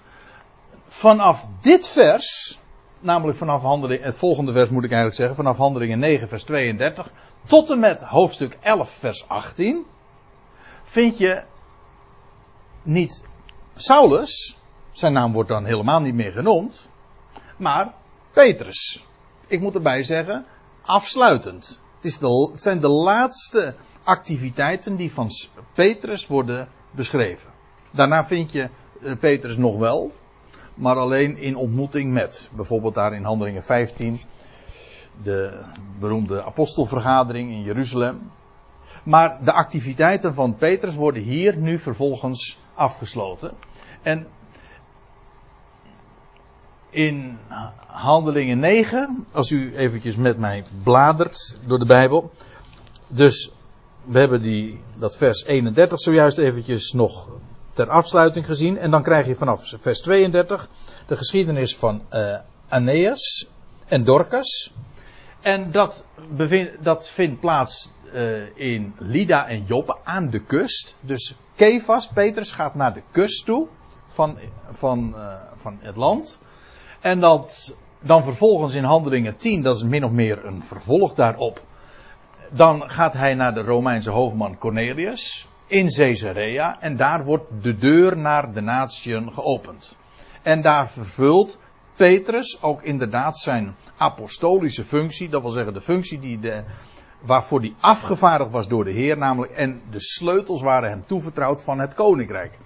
vanaf 0.88 1.48
dit 1.62 1.88
vers, 1.88 2.60
namelijk 3.00 3.38
vanaf 3.38 3.62
handeling, 3.62 4.04
het 4.04 4.18
volgende 4.18 4.52
vers 4.52 4.70
moet 4.70 4.84
ik 4.84 4.92
eigenlijk 4.92 5.20
zeggen, 5.20 5.36
vanaf 5.36 5.58
handelingen 5.58 6.00
9 6.00 6.28
vers 6.28 6.44
32 6.44 7.12
tot 7.48 7.70
en 7.70 7.80
met 7.80 8.02
hoofdstuk 8.02 8.58
11 8.62 8.90
vers 8.90 9.28
18, 9.28 9.86
vind 10.84 11.18
je 11.18 11.44
niet 12.84 13.24
Saulus, 13.74 14.58
zijn 14.92 15.14
naam 15.14 15.34
wordt 15.34 15.50
dan 15.50 15.66
helemaal 15.66 16.02
niet 16.02 16.14
meer 16.14 16.32
genoemd, 16.32 16.90
maar 17.58 17.94
Petrus 18.32 19.08
ik 19.50 19.60
moet 19.60 19.76
erbij 19.76 20.04
zeggen, 20.04 20.46
afsluitend. 20.82 21.80
Het, 21.96 22.06
is 22.06 22.20
het 22.20 22.62
zijn 22.62 22.80
de 22.80 22.88
laatste 22.88 23.76
activiteiten 24.04 24.96
die 24.96 25.14
van 25.14 25.30
Petrus 25.74 26.28
worden 26.28 26.70
beschreven. 26.92 27.50
Daarna 27.92 28.26
vind 28.26 28.52
je 28.52 28.70
eh, 29.02 29.18
Petrus 29.20 29.58
nog 29.58 29.78
wel, 29.78 30.12
maar 30.80 30.96
alleen 30.96 31.38
in 31.38 31.56
ontmoeting 31.56 32.12
met. 32.14 32.50
Bijvoorbeeld 32.56 32.94
daar 32.94 33.14
in 33.14 33.24
Handelingen 33.24 33.64
15, 33.64 34.20
de 35.24 35.64
beroemde 36.00 36.44
apostelvergadering 36.44 37.52
in 37.52 37.62
Jeruzalem. 37.62 38.32
Maar 39.04 39.44
de 39.44 39.52
activiteiten 39.52 40.34
van 40.34 40.56
Petrus 40.56 40.96
worden 40.96 41.24
hier 41.24 41.58
nu 41.58 41.80
vervolgens 41.80 42.60
afgesloten. 42.74 43.52
En 44.02 44.28
in 46.90 47.38
Handelingen 47.88 48.60
9, 48.60 49.26
als 49.32 49.52
u 49.52 49.76
eventjes 49.76 50.16
met 50.16 50.38
mij 50.38 50.64
bladert 50.84 51.60
door 51.68 51.80
de 51.80 51.86
Bijbel. 51.86 52.32
Dus 53.08 53.52
we 54.04 54.20
hebben 54.20 54.42
die, 54.42 54.80
dat 54.98 55.18
vers 55.18 55.44
31 55.46 56.00
zojuist 56.00 56.38
eventjes 56.38 56.92
nog 56.92 57.30
ter 57.80 57.90
afsluiting 57.90 58.46
gezien. 58.46 58.78
En 58.78 58.92
dan 58.92 59.04
krijg 59.04 59.28
je 59.28 59.36
vanaf 59.36 59.74
vers 59.80 60.02
32 60.02 60.70
de 61.06 61.18
geschiedenis 61.18 61.78
van 61.78 62.02
uh, 62.14 62.40
Aeneas 62.68 63.48
en 63.88 64.04
Dorcas. 64.04 64.74
En 65.42 65.72
dat, 65.72 66.06
bevind, 66.30 66.84
dat 66.84 67.10
vindt 67.10 67.40
plaats 67.40 67.90
uh, 68.14 68.58
in 68.58 68.94
Lida 68.98 69.48
en 69.48 69.64
Joppe 69.66 69.98
aan 70.04 70.30
de 70.30 70.40
kust. 70.40 70.96
Dus 71.00 71.36
Kefas, 71.56 72.08
Petrus, 72.08 72.52
gaat 72.52 72.76
naar 72.76 72.94
de 72.94 73.02
kust 73.12 73.46
toe 73.46 73.68
van, 74.06 74.38
van, 74.70 75.14
uh, 75.16 75.34
van 75.56 75.78
het 75.82 75.96
land. 75.96 76.40
En 77.00 77.20
dat 77.20 77.76
dan 78.00 78.24
vervolgens 78.24 78.74
in 78.74 78.84
Handelingen 78.84 79.38
10, 79.38 79.62
dat 79.62 79.76
is 79.76 79.84
min 79.84 80.04
of 80.04 80.12
meer 80.12 80.46
een 80.46 80.64
vervolg 80.64 81.14
daarop. 81.14 81.62
Dan 82.52 82.90
gaat 82.90 83.14
hij 83.14 83.34
naar 83.34 83.54
de 83.54 83.62
Romeinse 83.62 84.10
hoofdman 84.10 84.58
Cornelius 84.58 85.48
in 85.70 85.90
Caesarea 85.90 86.82
en 86.82 86.98
daar 86.98 87.26
wordt 87.26 87.46
de 87.62 87.78
deur 87.78 88.18
naar 88.18 88.54
de 88.54 88.62
natieën 88.62 89.34
geopend. 89.34 89.98
En 90.42 90.62
daar 90.62 90.90
vervult 90.90 91.60
Petrus 91.96 92.62
ook 92.62 92.82
inderdaad 92.84 93.38
zijn 93.38 93.76
apostolische 93.98 94.84
functie, 94.84 95.30
dat 95.30 95.42
wil 95.42 95.52
zeggen 95.52 95.74
de 95.74 95.82
functie 95.82 96.20
die 96.20 96.40
de, 96.40 96.64
waarvoor 97.22 97.60
hij 97.60 97.74
afgevaardigd 97.80 98.52
was 98.52 98.68
door 98.68 98.84
de 98.84 98.92
Heer, 98.92 99.18
namelijk 99.18 99.52
en 99.52 99.82
de 99.90 100.02
sleutels 100.02 100.62
waren 100.62 100.90
hem 100.90 101.04
toevertrouwd 101.06 101.64
van 101.64 101.80
het 101.80 101.94
koninkrijk. 101.94 102.58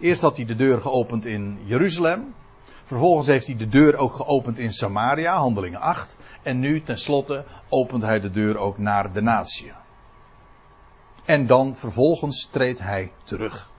Eerst 0.00 0.20
had 0.20 0.36
hij 0.36 0.46
de 0.46 0.56
deur 0.56 0.80
geopend 0.80 1.26
in 1.26 1.58
Jeruzalem, 1.64 2.34
Vervolgens 2.88 3.26
heeft 3.26 3.46
hij 3.46 3.56
de 3.56 3.68
deur 3.68 3.96
ook 3.96 4.12
geopend 4.12 4.58
in 4.58 4.72
Samaria, 4.72 5.38
handelingen 5.38 5.80
8. 5.80 6.16
En 6.42 6.58
nu 6.58 6.82
tenslotte 6.82 7.44
opent 7.68 8.02
hij 8.02 8.20
de 8.20 8.30
deur 8.30 8.58
ook 8.58 8.78
naar 8.78 9.12
de 9.12 9.20
natie. 9.20 9.72
En 11.28 11.46
dan 11.46 11.76
vervolgens 11.76 12.48
treedt 12.50 12.78
hij 12.78 13.12
terug. 13.22 13.70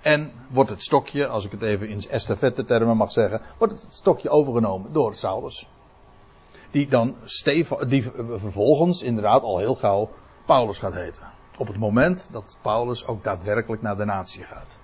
En 0.00 0.32
wordt 0.50 0.70
het 0.70 0.82
stokje, 0.82 1.26
als 1.26 1.44
ik 1.44 1.50
het 1.50 1.62
even 1.62 1.88
in 1.88 2.10
estafette 2.10 2.64
termen 2.64 2.96
mag 2.96 3.12
zeggen, 3.12 3.40
wordt 3.58 3.82
het 3.82 3.94
stokje 3.94 4.28
overgenomen 4.28 4.92
door 4.92 5.14
Saulus. 5.14 5.68
Die 6.70 6.88
dan 6.88 7.16
die 7.88 8.02
vervolgens 8.34 9.02
inderdaad 9.02 9.42
al 9.42 9.58
heel 9.58 9.74
gauw 9.74 10.10
Paulus 10.44 10.78
gaat 10.78 10.94
heten. 10.94 11.22
Op 11.58 11.66
het 11.66 11.78
moment 11.78 12.28
dat 12.32 12.58
Paulus 12.62 13.06
ook 13.06 13.24
daadwerkelijk 13.24 13.82
naar 13.82 13.96
de 13.96 14.04
natie 14.04 14.44
gaat. 14.44 14.74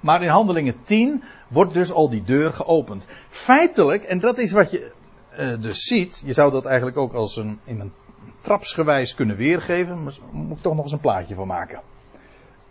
Maar 0.00 0.22
in 0.22 0.28
handelingen 0.28 0.82
10 0.82 1.24
wordt 1.48 1.72
dus 1.72 1.92
al 1.92 2.08
die 2.08 2.22
deur 2.22 2.52
geopend. 2.52 3.06
Feitelijk, 3.28 4.02
en 4.04 4.20
dat 4.20 4.38
is 4.38 4.52
wat 4.52 4.70
je 4.70 4.92
uh, 5.38 5.62
dus 5.62 5.84
ziet, 5.84 6.22
je 6.26 6.32
zou 6.32 6.50
dat 6.50 6.64
eigenlijk 6.64 6.96
ook 6.96 7.12
als 7.12 7.36
een, 7.36 7.60
in 7.64 7.80
een 7.80 7.92
trapsgewijs 8.40 9.14
kunnen 9.14 9.36
weergeven, 9.36 10.02
maar 10.02 10.12
moet 10.32 10.56
ik 10.56 10.62
toch 10.62 10.74
nog 10.74 10.82
eens 10.82 10.92
een 10.92 11.00
plaatje 11.00 11.34
van 11.34 11.46
maken. 11.46 11.80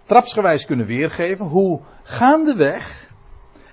Trapsgewijs 0.04 0.66
kunnen 0.66 0.86
weergeven 0.86 1.46
hoe 1.46 1.82
gaandeweg 2.04 3.12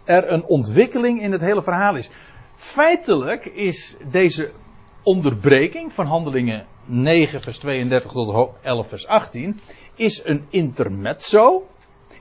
er 0.04 0.32
een 0.32 0.44
ontwikkeling 0.44 1.20
in 1.22 1.32
het 1.32 1.40
hele 1.40 1.62
verhaal 1.62 1.96
is. 1.96 2.10
Feitelijk 2.56 3.44
is 3.44 3.96
deze 4.10 4.52
onderbreking 5.02 5.92
van 5.92 6.06
handelingen 6.06 6.66
9 6.84 7.40
vers 7.40 7.58
32 7.58 8.12
tot 8.12 8.50
11 8.62 8.88
vers 8.88 9.06
18 9.06 9.60
is 9.94 10.24
een 10.24 10.46
intermezzo 10.48 11.68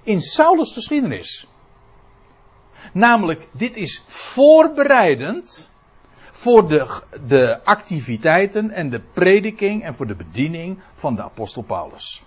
in 0.03 0.21
Saulus 0.21 0.73
geschiedenis. 0.73 1.47
Namelijk, 2.93 3.47
dit 3.51 3.75
is 3.75 4.03
voorbereidend 4.07 5.71
voor 6.43 6.67
de, 6.67 7.01
de 7.27 7.63
activiteiten 7.63 8.69
en 8.69 8.89
de 8.89 8.99
prediking 8.99 9.83
en 9.83 9.95
voor 9.95 10.07
de 10.07 10.15
bediening 10.15 10.79
van 10.93 11.15
de 11.15 11.23
apostel 11.23 11.61
Paulus. 11.61 12.23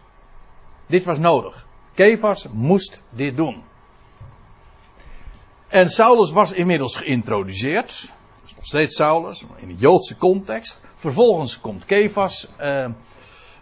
Dit 0.87 1.05
was 1.05 1.19
nodig. 1.19 1.67
Kefas 1.95 2.47
moest 2.53 3.03
dit 3.11 3.37
doen. 3.37 3.63
En 5.69 5.89
Saulus 5.89 6.31
was 6.31 6.53
inmiddels 6.53 6.97
geïntroduceerd. 6.97 8.13
Is 8.45 8.55
nog 8.55 8.67
steeds 8.67 8.97
Saulus, 8.97 9.45
in 9.57 9.69
de 9.69 9.75
Joodse 9.75 10.17
context. 10.17 10.85
Vervolgens 10.95 11.61
komt 11.61 11.85
Kefas. 11.85 12.49
Eh, 12.57 12.89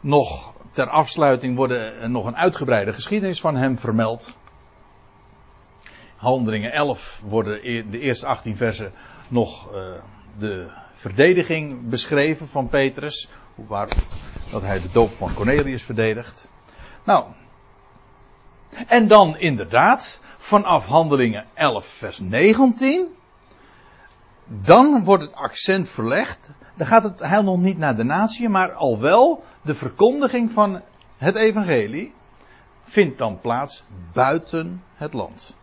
nog 0.01 0.55
ter 0.71 0.88
afsluiting 0.88 1.57
worden 1.57 2.11
nog 2.11 2.27
een 2.27 2.37
uitgebreide 2.37 2.93
geschiedenis 2.93 3.40
van 3.40 3.57
hem 3.57 3.79
vermeld. 3.79 4.33
Handelingen 6.17 6.73
11 6.73 7.23
worden 7.25 7.64
in 7.64 7.90
de 7.90 7.99
eerste 7.99 8.27
18 8.27 8.57
versen 8.57 8.93
nog 9.29 9.75
uh, 9.75 9.79
de 10.38 10.70
verdediging 10.94 11.88
beschreven 11.88 12.49
van 12.49 12.68
Petrus. 12.68 13.29
Waar, 13.55 13.88
dat 14.51 14.62
hij 14.62 14.81
de 14.81 14.90
doop 14.92 15.11
van 15.11 15.35
Cornelius 15.35 15.83
verdedigt. 15.83 16.49
Nou. 17.05 17.25
En 18.87 19.09
dan 19.09 19.38
inderdaad, 19.38 20.20
vanaf 20.38 20.87
handelingen 20.87 21.47
11 21.55 21.87
vers 21.87 22.18
19. 22.18 23.07
Dan 24.44 25.05
wordt 25.05 25.23
het 25.23 25.35
accent 25.35 25.88
verlegd. 25.88 26.51
Dan 26.75 26.87
gaat 26.87 27.05
het 27.05 27.27
heel 27.27 27.44
nog 27.44 27.59
niet 27.59 27.79
naar 27.79 27.97
de 27.97 28.05
natie, 28.05 28.49
maar 28.49 28.73
al 28.73 28.99
wel 28.99 29.44
de 29.62 29.75
verkondiging 29.75 30.53
van 30.53 30.81
het 31.16 31.35
evangelie 31.35 32.14
vindt 32.85 33.18
dan 33.18 33.40
plaats 33.40 33.85
buiten 34.12 34.83
het 34.94 35.12
land. 35.12 35.55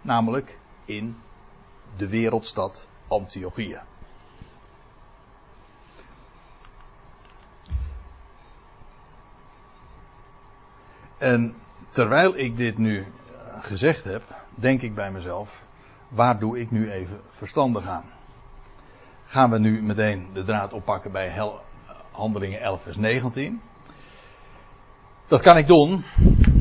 Namelijk 0.00 0.58
in 0.84 1.16
de 1.96 2.08
wereldstad 2.08 2.86
Antiochia. 3.08 3.84
En 11.22 11.54
terwijl 11.88 12.36
ik 12.36 12.56
dit 12.56 12.78
nu 12.78 13.04
gezegd 13.60 14.04
heb, 14.04 14.22
denk 14.54 14.82
ik 14.82 14.94
bij 14.94 15.10
mezelf, 15.10 15.62
waar 16.08 16.38
doe 16.38 16.60
ik 16.60 16.70
nu 16.70 16.90
even 16.90 17.20
verstandig 17.30 17.86
aan? 17.86 18.04
Gaan 19.24 19.50
we 19.50 19.58
nu 19.58 19.82
meteen 19.82 20.26
de 20.32 20.44
draad 20.44 20.72
oppakken 20.72 21.12
bij 21.12 21.52
Handelingen 22.10 22.60
11 22.60 22.82
vers 22.82 22.96
19? 22.96 23.60
Dat 25.26 25.40
kan 25.40 25.56
ik 25.56 25.66
doen. 25.66 26.04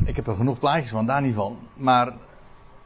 Ik 0.06 0.16
heb 0.16 0.28
er 0.28 0.36
genoeg 0.36 0.60
plaatjes 0.60 0.92
van, 0.92 1.06
daar 1.06 1.22
niet 1.22 1.36
van. 1.36 1.60
Maar 1.74 2.14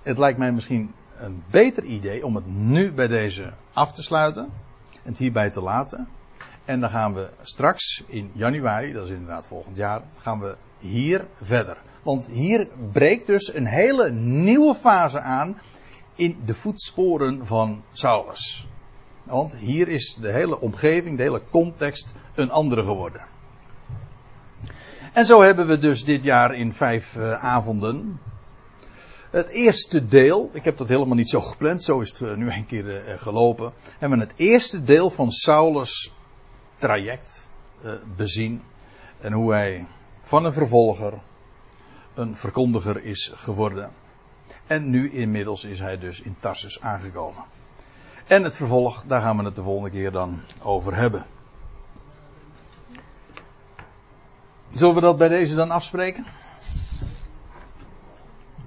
het 0.01 0.17
lijkt 0.17 0.37
mij 0.37 0.51
misschien 0.51 0.93
een 1.17 1.43
beter 1.49 1.83
idee 1.83 2.25
om 2.25 2.35
het 2.35 2.47
nu 2.47 2.91
bij 2.91 3.07
deze 3.07 3.53
af 3.73 3.93
te 3.93 4.03
sluiten. 4.03 4.43
En 4.91 5.09
het 5.09 5.17
hierbij 5.17 5.49
te 5.49 5.61
laten. 5.61 6.07
En 6.65 6.79
dan 6.79 6.89
gaan 6.89 7.13
we 7.13 7.29
straks 7.41 8.03
in 8.07 8.31
januari, 8.33 8.93
dat 8.93 9.03
is 9.03 9.09
inderdaad 9.09 9.47
volgend 9.47 9.75
jaar, 9.75 10.01
gaan 10.17 10.39
we 10.39 10.55
hier 10.79 11.27
verder. 11.41 11.77
Want 12.03 12.27
hier 12.27 12.67
breekt 12.91 13.27
dus 13.27 13.53
een 13.53 13.65
hele 13.65 14.11
nieuwe 14.11 14.75
fase 14.75 15.19
aan 15.19 15.57
in 16.15 16.41
de 16.45 16.53
voetsporen 16.53 17.45
van 17.47 17.83
Saulus. 17.91 18.67
Want 19.23 19.55
hier 19.55 19.87
is 19.87 20.17
de 20.21 20.31
hele 20.31 20.59
omgeving, 20.59 21.17
de 21.17 21.23
hele 21.23 21.41
context 21.49 22.13
een 22.35 22.51
andere 22.51 22.83
geworden. 22.83 23.21
En 25.13 25.25
zo 25.25 25.41
hebben 25.41 25.67
we 25.67 25.79
dus 25.79 26.03
dit 26.03 26.23
jaar 26.23 26.55
in 26.55 26.71
vijf 26.71 27.15
uh, 27.15 27.31
avonden 27.31 28.19
het 29.35 29.47
eerste 29.47 30.05
deel, 30.05 30.49
ik 30.53 30.63
heb 30.63 30.77
dat 30.77 30.87
helemaal 30.87 31.15
niet 31.15 31.29
zo 31.29 31.41
gepland, 31.41 31.83
zo 31.83 31.99
is 31.99 32.09
het 32.09 32.19
uh, 32.19 32.35
nu 32.35 32.51
een 32.51 32.65
keer 32.65 32.85
uh, 32.85 33.19
gelopen, 33.19 33.73
hebben 33.99 34.19
we 34.19 34.25
het 34.25 34.33
eerste 34.35 34.83
deel 34.83 35.09
van 35.09 35.31
Saulus 35.31 36.13
traject 36.75 37.49
bezien. 38.15 38.61
En 39.21 39.33
hoe 39.33 39.53
hij 39.53 39.87
van 40.25 40.45
een 40.45 40.53
vervolger 40.53 41.13
een 42.13 42.35
verkondiger 42.35 43.03
is 43.03 43.31
geworden. 43.35 43.91
En 44.67 44.89
nu 44.89 45.11
inmiddels 45.11 45.63
is 45.63 45.79
hij 45.79 45.97
dus 45.97 46.21
in 46.21 46.35
Tarsus 46.39 46.81
aangekomen. 46.81 47.43
En 48.27 48.43
het 48.43 48.55
vervolg, 48.55 49.03
daar 49.07 49.21
gaan 49.21 49.37
we 49.37 49.43
het 49.43 49.55
de 49.55 49.63
volgende 49.63 49.89
keer 49.89 50.11
dan 50.11 50.41
over 50.61 50.95
hebben. 50.95 51.25
Zullen 54.69 54.95
we 54.95 55.01
dat 55.01 55.17
bij 55.17 55.27
deze 55.27 55.55
dan 55.55 55.71
afspreken? 55.71 56.25